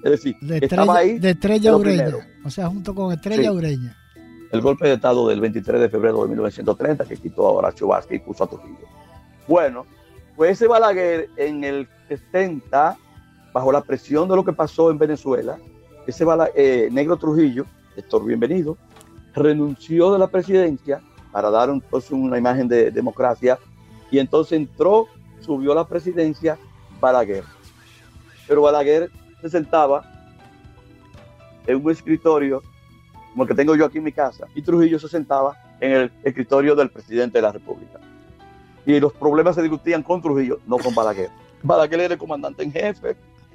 [0.06, 2.16] Es decir, de estaba Estrella, ahí de Estrella Ureña.
[2.44, 3.56] O sea, junto con Estrella Sí.
[3.56, 3.96] Ureña.
[4.52, 8.20] el golpe de Estado del 23 de febrero de 1930 que quitó a Horacio Vázquez
[8.20, 8.86] y puso a Trujillo.
[9.48, 9.84] Bueno,
[10.36, 12.96] pues ese Balaguer en el 70,
[13.52, 15.58] bajo la presión de lo que pasó en Venezuela,
[16.06, 18.78] ese Bala- eh, negro Trujillo, Héctor Bienvenido,
[19.34, 21.00] renunció de la presidencia
[21.32, 23.58] para dar entonces una imagen de democracia
[24.10, 25.08] y entonces entró,
[25.40, 26.56] subió a la presidencia
[27.00, 27.42] Balaguer.
[28.46, 29.10] Pero Balaguer
[29.48, 30.04] se sentaba
[31.66, 32.62] en un escritorio
[33.32, 36.12] como el que tengo yo aquí en mi casa, y Trujillo se sentaba en el
[36.24, 38.00] escritorio del presidente de la República.
[38.86, 41.28] Y los problemas se discutían con Trujillo, no con Balaguer.
[41.62, 43.14] Balaguer era el comandante en jefe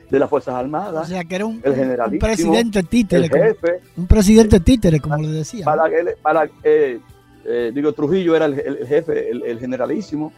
[0.09, 1.71] de las Fuerzas O Armadas, sea, que era un, el
[2.11, 3.23] un presidente títere.
[3.25, 3.79] el como- jefe.
[3.97, 5.65] un presidente títere, como le decía.
[5.65, 6.99] Balaguer, Bala- eh,
[7.45, 10.31] eh, digo, Trujillo era el, jefe, el, el generalísimo,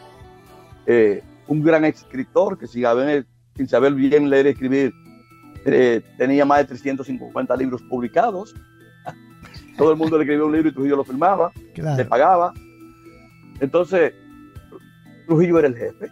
[0.85, 3.25] eh, un gran escritor que sin saber,
[3.57, 4.93] sin saber bien leer y escribir,
[5.65, 8.53] eh, tenía más de 350 libros publicados.
[9.77, 11.51] Todo el mundo le escribía un libro y Trujillo lo firmaba.
[11.55, 12.09] le Claro.
[12.09, 12.53] pagaba.
[13.59, 14.13] Entonces,
[15.27, 16.07] Trujillo era el jefe.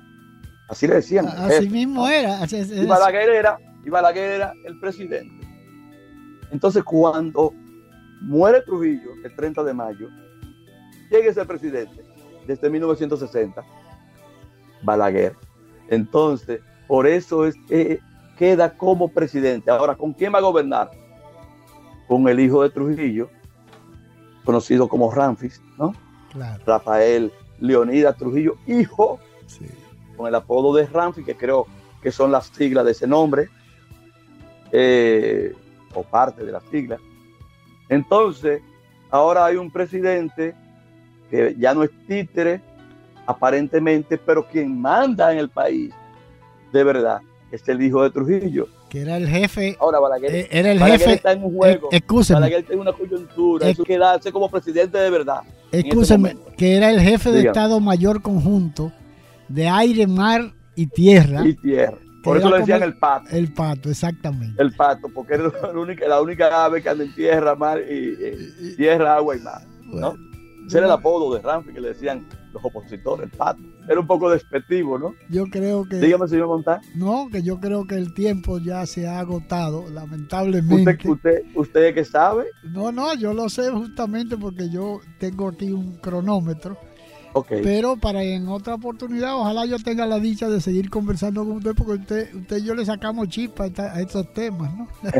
[0.67, 1.27] Así le decían.
[1.27, 2.39] Así jefe, mismo era.
[2.45, 5.47] Y Balaguer era, y Balaguer era el presidente.
[6.51, 7.53] Entonces, cuando
[8.21, 10.09] muere Trujillo, el 30 de mayo,
[11.11, 12.03] llega ese presidente
[12.47, 13.63] desde 1960,
[14.83, 15.35] Balaguer.
[15.89, 17.99] Entonces, por eso es que
[18.41, 19.69] queda como presidente.
[19.69, 20.89] Ahora, ¿con quién va a gobernar?
[22.07, 23.29] Con el hijo de Trujillo,
[24.43, 25.93] conocido como Ramfis, ¿no?
[26.31, 29.67] claro, Rafael Leonidas Trujillo, hijo, sí.
[30.17, 31.67] con el apodo de Ramfis, que creo
[32.01, 33.47] que son las siglas de ese nombre,
[34.71, 35.55] eh,
[35.93, 36.99] o parte de las siglas.
[37.89, 38.63] Entonces,
[39.11, 40.55] ahora hay un presidente
[41.29, 42.59] que ya no es títere,
[43.27, 45.93] aparentemente, pero quien manda en el país,
[46.73, 47.21] de verdad,
[47.55, 48.67] es el hijo de Trujillo.
[48.89, 49.75] Que era el jefe.
[49.79, 51.13] Ahora Balaguer, eh, Era el Balaguer jefe.
[51.15, 51.89] está en un juego.
[51.91, 52.01] eh,
[52.33, 55.41] Balaguer tiene una coyuntura, Eh, eso quedarse como presidente de verdad.
[55.71, 56.51] este momento.
[56.57, 57.47] que era el jefe de.
[57.47, 58.91] Estado Mayor Conjunto
[59.47, 61.45] de aire, mar y tierra.
[61.45, 61.97] Y tierra.
[62.23, 63.35] Por eso le decían el pato.
[63.35, 64.61] El pato, exactamente.
[64.61, 67.93] El pato, porque era la única, la única ave que anda en tierra, mar y,
[67.93, 69.61] y- tierra, agua y mar.
[69.85, 70.13] ¿no?
[70.67, 73.61] Ese era el apodo de Ramfi que le decían los opositores, el pato.
[73.87, 75.13] Era un poco despectivo, ¿no?
[75.29, 75.97] Yo creo que.
[75.97, 76.81] Dígame, señor Montán.
[76.95, 81.09] No, que yo creo que el tiempo ya se ha agotado, Usted, lamentablemente.
[81.09, 85.97] usted, usted que sabe, No, no, yo lo sé justamente porque yo tengo aquí un
[85.97, 86.77] cronómetro.
[87.33, 87.47] ok.
[87.63, 91.73] Pero para en otra oportunidad, ojalá yo tenga la dicha de seguir conversando con usted,
[91.75, 94.87] porque usted, usted y yo le sacamos chispa a, estos temas, ¿no?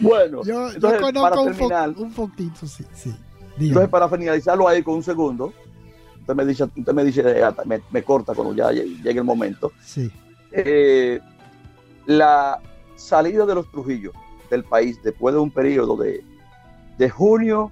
[0.00, 3.14] Bueno, Yo, conozco para un, po- un poquito, sí, sí.
[3.66, 5.52] Entonces para finalizarlo ahí con un segundo,
[6.20, 9.72] usted me dice, usted me, dice eh, me, me corta cuando ya llegue el momento.
[9.82, 10.10] Sí,
[10.52, 11.20] eh,
[12.06, 12.60] la
[12.96, 14.14] salida de los Trujillos
[14.50, 16.24] del país después de un periodo de,
[16.96, 17.70] de junio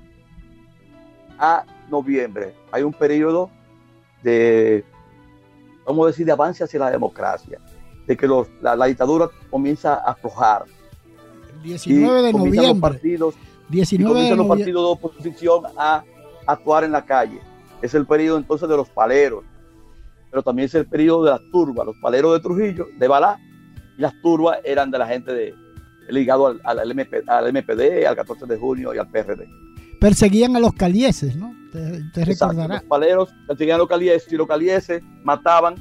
[1.38, 2.54] a noviembre.
[2.72, 3.50] Hay un periodo
[4.22, 4.84] de,
[5.86, 7.58] vamos a decir, de avance hacia la democracia,
[8.06, 10.64] de que los- la, la dictadura comienza a aflojar.
[11.54, 12.80] el Y 19 de comienzan los noviembre.
[12.90, 13.34] partidos,
[13.68, 16.04] 19 de comienzan los partidos de oposición a
[16.46, 17.40] actuar en la calle.
[17.82, 19.44] es el periodo entonces de los paleros,
[20.30, 21.86] pero también es el periodo de las turbas.
[21.86, 23.38] Los paleros de Trujillo, de Balá,
[23.96, 25.54] y las turbas eran de la gente de,
[26.08, 29.48] ligado al, al, MP, al MPD, al 14 de junio y al PRD.
[30.00, 31.54] Perseguían a los calieses, ¿no?
[31.72, 32.82] Te, recordarás.
[32.82, 35.74] Los paleros perseguían a los calieses y los calieses mataban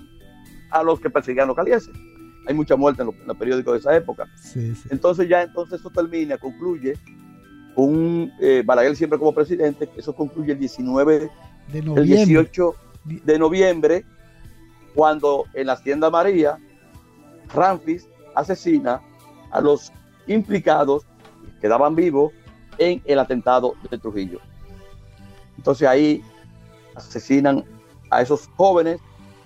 [0.72, 1.94] a los que perseguían a los calieses.
[2.48, 4.28] Hay mucha muerte en los, periódicos de esa época.
[4.90, 6.94] Entonces ya entonces eso termina, concluye
[7.76, 11.30] con eh, Balaguer siempre como presidente, eso concluye el 19
[11.68, 12.02] de noviembre.
[12.02, 14.06] el 18 de noviembre,
[14.94, 16.58] cuando en la Hacienda María,
[17.54, 19.02] Ramfis asesina
[19.52, 19.92] a los
[20.28, 21.06] implicados
[21.44, 22.32] que quedaban vivos
[22.78, 24.40] en el atentado de Trujillo.
[25.58, 26.24] Entonces ahí
[26.96, 27.64] asesinan
[28.10, 29.00] a esos jóvenes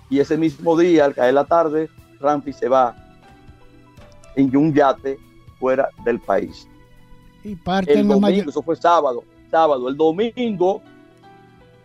[0.08, 1.88] y ese mismo día, al caer la tarde,
[2.20, 2.94] Ramfis se va
[4.36, 5.18] en un yate
[5.58, 6.69] fuera del país.
[7.42, 10.82] Y parte el domingo, eso fue sábado, sábado, el domingo,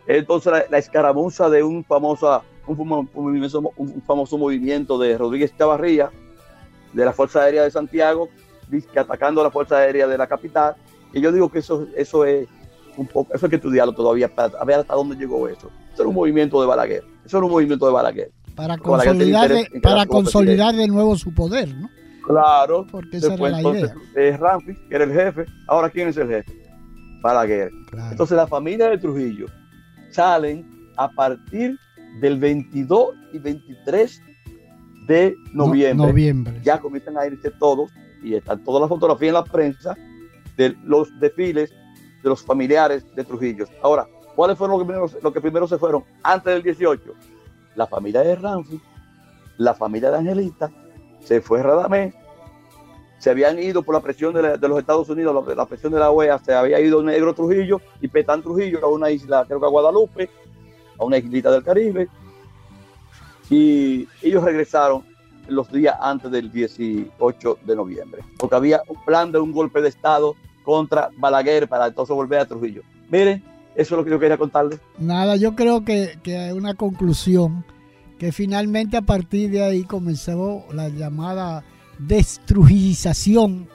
[0.07, 6.11] entonces la, escaramuza de un famoso, un, famoso movimiento de Rodríguez Chavarría,
[6.93, 8.29] de la Fuerza Aérea de Santiago,
[8.95, 10.75] atacando a la Fuerza Aérea de la capital.
[11.13, 12.47] Y yo digo que eso, eso es
[12.97, 15.69] un poco, eso hay que estudiarlo todavía para ver hasta dónde llegó eso.
[15.93, 17.03] Eso era un movimiento de Balaguer.
[17.25, 18.31] Eso era un movimiento de Balaguer.
[18.55, 21.89] Para consolidar, de, para consolidar de nuevo su poder, ¿no?
[22.25, 22.85] Claro.
[22.89, 24.37] Porque esa era la entonces, idea.
[24.37, 25.45] Ramfi, que era el jefe.
[25.67, 26.51] Ahora, ¿quién es el jefe?
[27.21, 27.71] Balaguer.
[28.11, 29.47] Entonces, la familia de Trujillo
[30.11, 30.65] salen
[30.97, 31.77] a partir
[32.21, 34.21] del 22 y 23
[35.07, 36.07] de noviembre.
[36.07, 36.59] noviembre.
[36.63, 37.91] Ya comienzan a irse todos
[38.23, 39.95] y están todas las fotografías en la prensa
[40.57, 41.71] de los desfiles
[42.23, 43.65] de los familiares de Trujillo.
[43.83, 47.13] Ahora, ¿cuáles fueron los que primero, los que primero se fueron antes del 18?
[47.75, 48.81] La familia de Ramfi,
[49.57, 50.71] la familia de Angelita,
[51.25, 52.13] se fue Radamés,
[53.17, 56.37] se habían ido por la presión de, los Estados Unidos, la, presión de la OEA,
[56.39, 60.29] se había ido Negro Trujillo y Petán Trujillo a una isla, creo que a Guadalupe,
[60.99, 62.07] a una islita del Caribe,
[63.49, 65.03] y ellos regresaron
[65.47, 69.89] los días antes del 18 de noviembre, porque había un plan de un golpe de
[69.89, 72.83] Estado contra Balaguer para entonces volver a Trujillo.
[73.09, 73.43] Miren,
[73.75, 74.79] eso es lo que yo quería contarles.
[74.99, 77.63] Nada, yo creo que, que hay una conclusión
[78.25, 81.63] que finalmente a partir de ahí comenzó la llamada
[81.99, 83.67] destrujización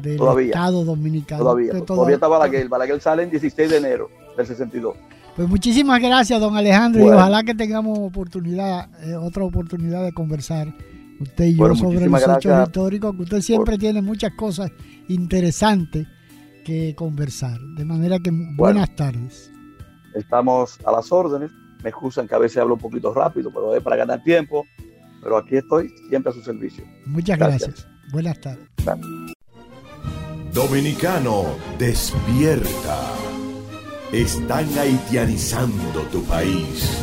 [0.00, 1.42] del Estado Dominicano.
[1.42, 2.70] Todavía, todavía, está Balaguer.
[2.70, 4.96] Balaguer sale el 16 de enero del 62.
[5.36, 10.74] Pues muchísimas gracias, don Alejandro, y ojalá que tengamos oportunidad, eh, otra oportunidad de conversar
[11.20, 14.70] usted y yo sobre los hechos históricos, que usted siempre tiene muchas cosas
[15.06, 16.06] interesantes
[16.64, 17.60] que conversar.
[17.76, 19.52] De manera que buenas tardes.
[20.14, 21.50] Estamos a las órdenes.
[21.82, 24.66] Me excusan que a veces hablo un poquito rápido, pero es para ganar tiempo.
[25.22, 26.84] Pero aquí estoy siempre a su servicio.
[27.04, 27.88] Muchas gracias.
[28.12, 28.68] Buenas tardes.
[30.52, 31.44] Dominicano,
[31.78, 33.12] despierta.
[34.12, 36.98] Están haitianizando tu país.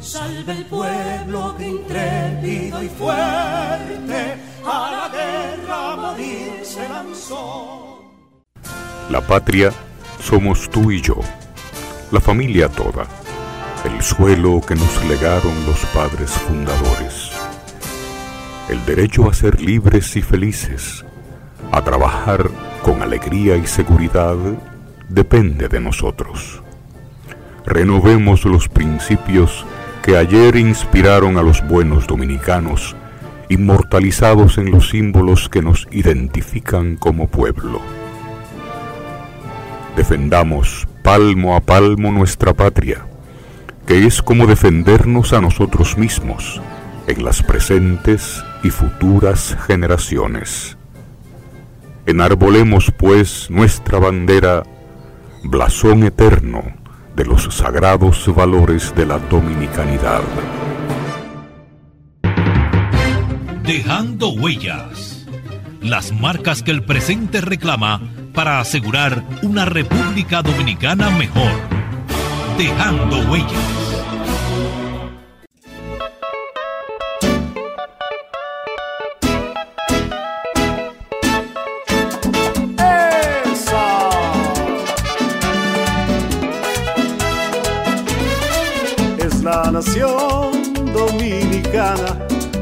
[0.00, 7.98] Salve el pueblo que intrépido y fuerte a la guerra morir se lanzó.
[9.10, 9.72] La patria
[10.20, 11.16] somos tú y yo,
[12.10, 13.06] la familia toda,
[13.84, 17.30] el suelo que nos legaron los padres fundadores,
[18.68, 21.04] el derecho a ser libres y felices,
[21.72, 22.50] a trabajar
[22.82, 24.36] con alegría y seguridad
[25.08, 26.62] depende de nosotros.
[27.66, 29.64] Renovemos los principios
[30.02, 32.96] que ayer inspiraron a los buenos dominicanos,
[33.48, 37.80] inmortalizados en los símbolos que nos identifican como pueblo.
[39.96, 43.06] Defendamos palmo a palmo nuestra patria,
[43.90, 46.62] que es como defendernos a nosotros mismos
[47.08, 50.76] en las presentes y futuras generaciones.
[52.06, 54.62] Enarbolemos pues nuestra bandera
[55.42, 56.62] blasón eterno
[57.16, 60.22] de los sagrados valores de la dominicanidad.
[63.64, 65.26] Dejando huellas,
[65.82, 68.00] las marcas que el presente reclama
[68.34, 71.50] para asegurar una República Dominicana mejor.
[72.56, 73.79] Dejando huellas.
[90.92, 92.18] Dominicana,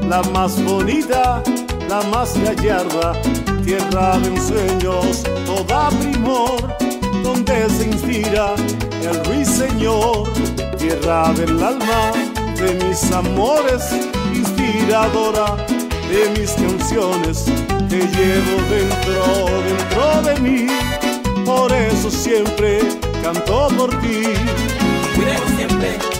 [0.09, 1.43] la más bonita,
[1.89, 3.15] la más gallarda,
[3.65, 6.77] tierra de ensueños, toda primor,
[7.25, 8.55] donde se inspira
[9.03, 10.29] el ruiseñor,
[10.79, 12.13] tierra del alma,
[12.57, 13.91] de mis amores,
[14.33, 15.57] inspiradora
[16.09, 17.45] de mis canciones,
[17.89, 19.25] que llevo dentro,
[19.67, 20.67] dentro de mí,
[21.45, 22.81] por eso siempre
[23.23, 24.23] canto por ti.
[25.17, 26.18] Cuidemos siempre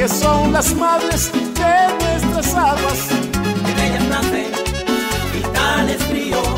[0.00, 3.00] que son las madres de nuestras aguas.
[3.68, 4.50] En ellas nacen
[5.34, 6.48] vitales fríos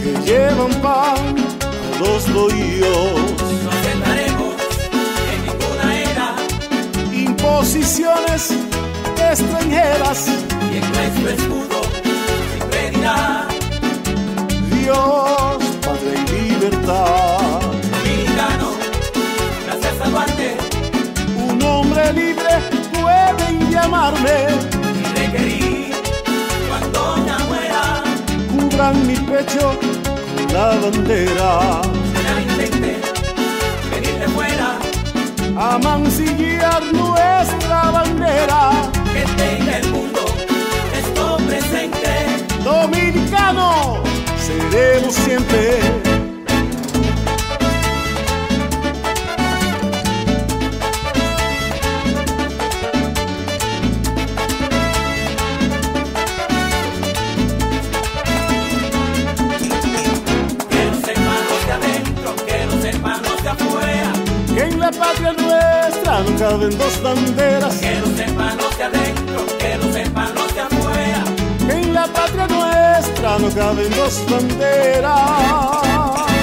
[0.00, 1.34] que llevan pan
[1.66, 3.20] a los bohíos.
[3.64, 4.54] No aceptaremos
[5.32, 6.36] en ninguna era
[7.12, 8.52] imposiciones
[9.28, 10.28] extranjeras.
[10.72, 11.78] Y en nuestro escudo
[12.52, 13.48] siempre dirá
[14.70, 17.33] Dios, Padre y libertad.
[23.74, 24.36] Llamarme.
[25.00, 25.92] Y requerir
[26.68, 28.02] cuando ya muera.
[28.50, 31.82] Cubran mi pecho con la bandera.
[32.12, 33.00] Será intente
[33.90, 34.78] venir de fuera.
[35.56, 38.70] A mancillar nuestra bandera.
[39.12, 40.20] Que tenga el mundo
[41.00, 42.12] esto presente.
[42.62, 44.02] Dominicano,
[44.46, 46.23] seremos siempre.
[65.14, 67.74] Patria nuestra no caben dos banderas.
[67.76, 71.24] Que los hermanos de adentro, que los hermanos de afuera.
[71.66, 76.33] Que en la patria nuestra no caben dos banderas.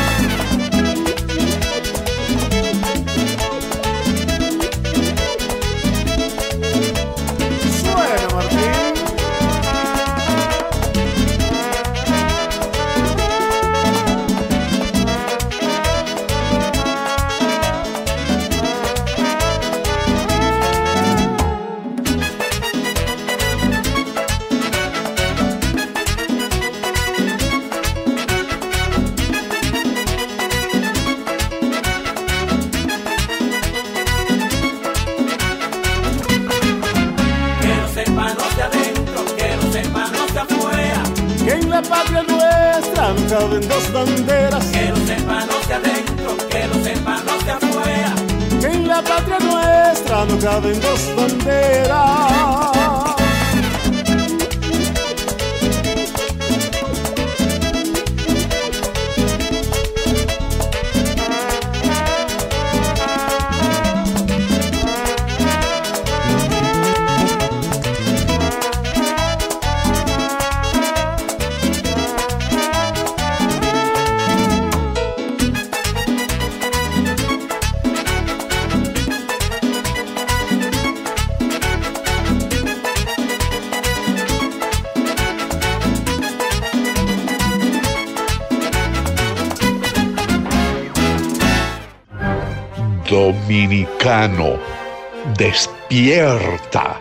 [96.12, 96.99] Despierta.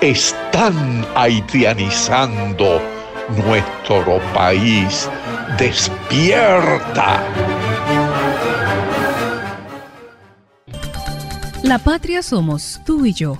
[0.00, 2.80] Están haitianizando
[3.44, 5.08] nuestro país.
[5.58, 7.24] Despierta.
[11.64, 13.38] La patria somos tú y yo,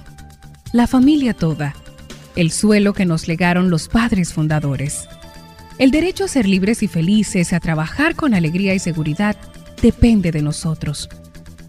[0.73, 1.75] la familia toda,
[2.35, 5.07] el suelo que nos legaron los padres fundadores.
[5.79, 9.37] El derecho a ser libres y felices, a trabajar con alegría y seguridad,
[9.81, 11.09] depende de nosotros.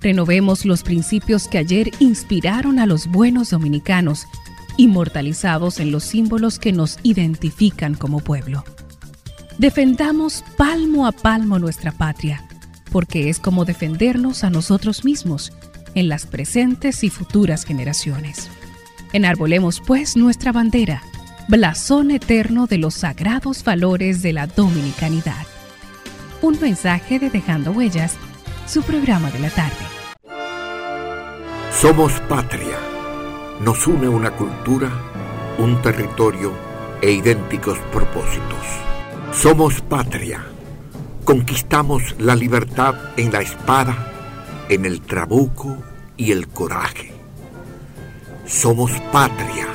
[0.06, 4.28] Renovemos los principios que ayer inspiraron a los buenos dominicanos,
[4.78, 8.64] inmortalizados en los símbolos que nos identifican como pueblo.
[9.58, 12.47] Defendamos palmo a palmo nuestra patria,
[12.91, 15.51] porque es como defendernos a nosotros mismos
[15.95, 18.51] en las presentes y futuras generaciones.
[19.12, 21.01] Enarbolemos pues nuestra bandera,
[21.47, 25.47] blasón eterno de los sagrados valores de la dominicanidad.
[26.43, 28.14] Un mensaje de Dejando Huellas,
[28.68, 29.95] su programa de la tarde.
[31.86, 32.79] Somos patria.
[33.61, 34.89] Nos une una cultura,
[35.59, 36.51] un territorio
[36.99, 38.65] e idénticos propósitos.
[39.31, 40.43] Somos patria.
[41.23, 44.11] Conquistamos la libertad en la espada,
[44.67, 45.77] en el trabuco
[46.17, 47.13] y el coraje.
[48.47, 49.67] Somos patria.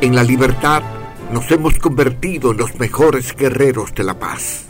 [0.00, 0.82] En la libertad
[1.30, 4.64] nos hemos convertido en los mejores guerreros de la paz.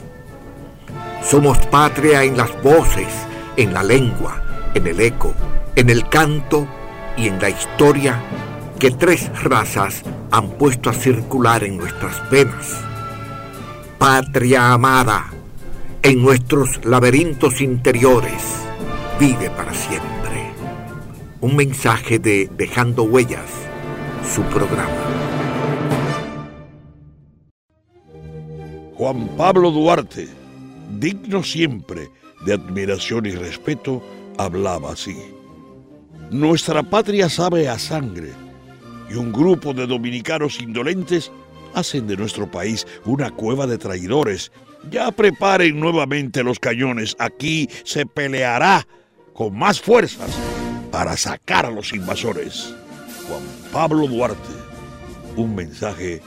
[1.23, 3.13] Somos patria en las voces,
[3.55, 5.33] en la lengua, en el eco,
[5.75, 6.67] en el canto
[7.17, 8.21] y en la historia
[8.79, 12.79] que tres razas han puesto a circular en nuestras venas.
[13.97, 15.31] Patria amada,
[16.01, 18.41] en nuestros laberintos interiores,
[19.19, 20.51] vive para siempre.
[21.41, 23.49] Un mensaje de Dejando Huellas,
[24.33, 24.89] su programa.
[28.95, 30.29] Juan Pablo Duarte,
[30.99, 32.09] digno siempre
[32.45, 34.01] de admiración y respeto,
[34.37, 35.34] hablaba así.
[36.31, 38.33] Nuestra patria sabe a sangre
[39.09, 41.31] y un grupo de dominicanos indolentes
[41.73, 44.51] hacen de nuestro país una cueva de traidores.
[44.89, 47.15] Ya preparen nuevamente los cañones.
[47.19, 48.87] Aquí se peleará
[49.33, 50.31] con más fuerzas
[50.91, 52.73] para sacar a los invasores.
[53.27, 54.53] Juan Pablo Duarte,
[55.35, 56.21] un mensaje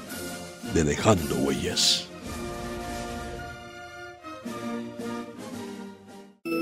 [0.75, 2.08] de Dejando Huellas.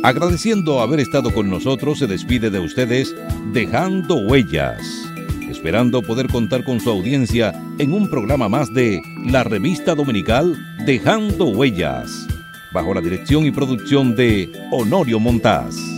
[0.02, 3.14] Agradeciendo haber estado con nosotros, se despide de ustedes
[3.52, 4.80] Dejando Huellas,
[5.48, 11.46] esperando poder contar con su audiencia en un programa más de la revista dominical Dejando
[11.46, 12.26] Huellas,
[12.72, 15.95] bajo la dirección y producción de Honorio Montaz.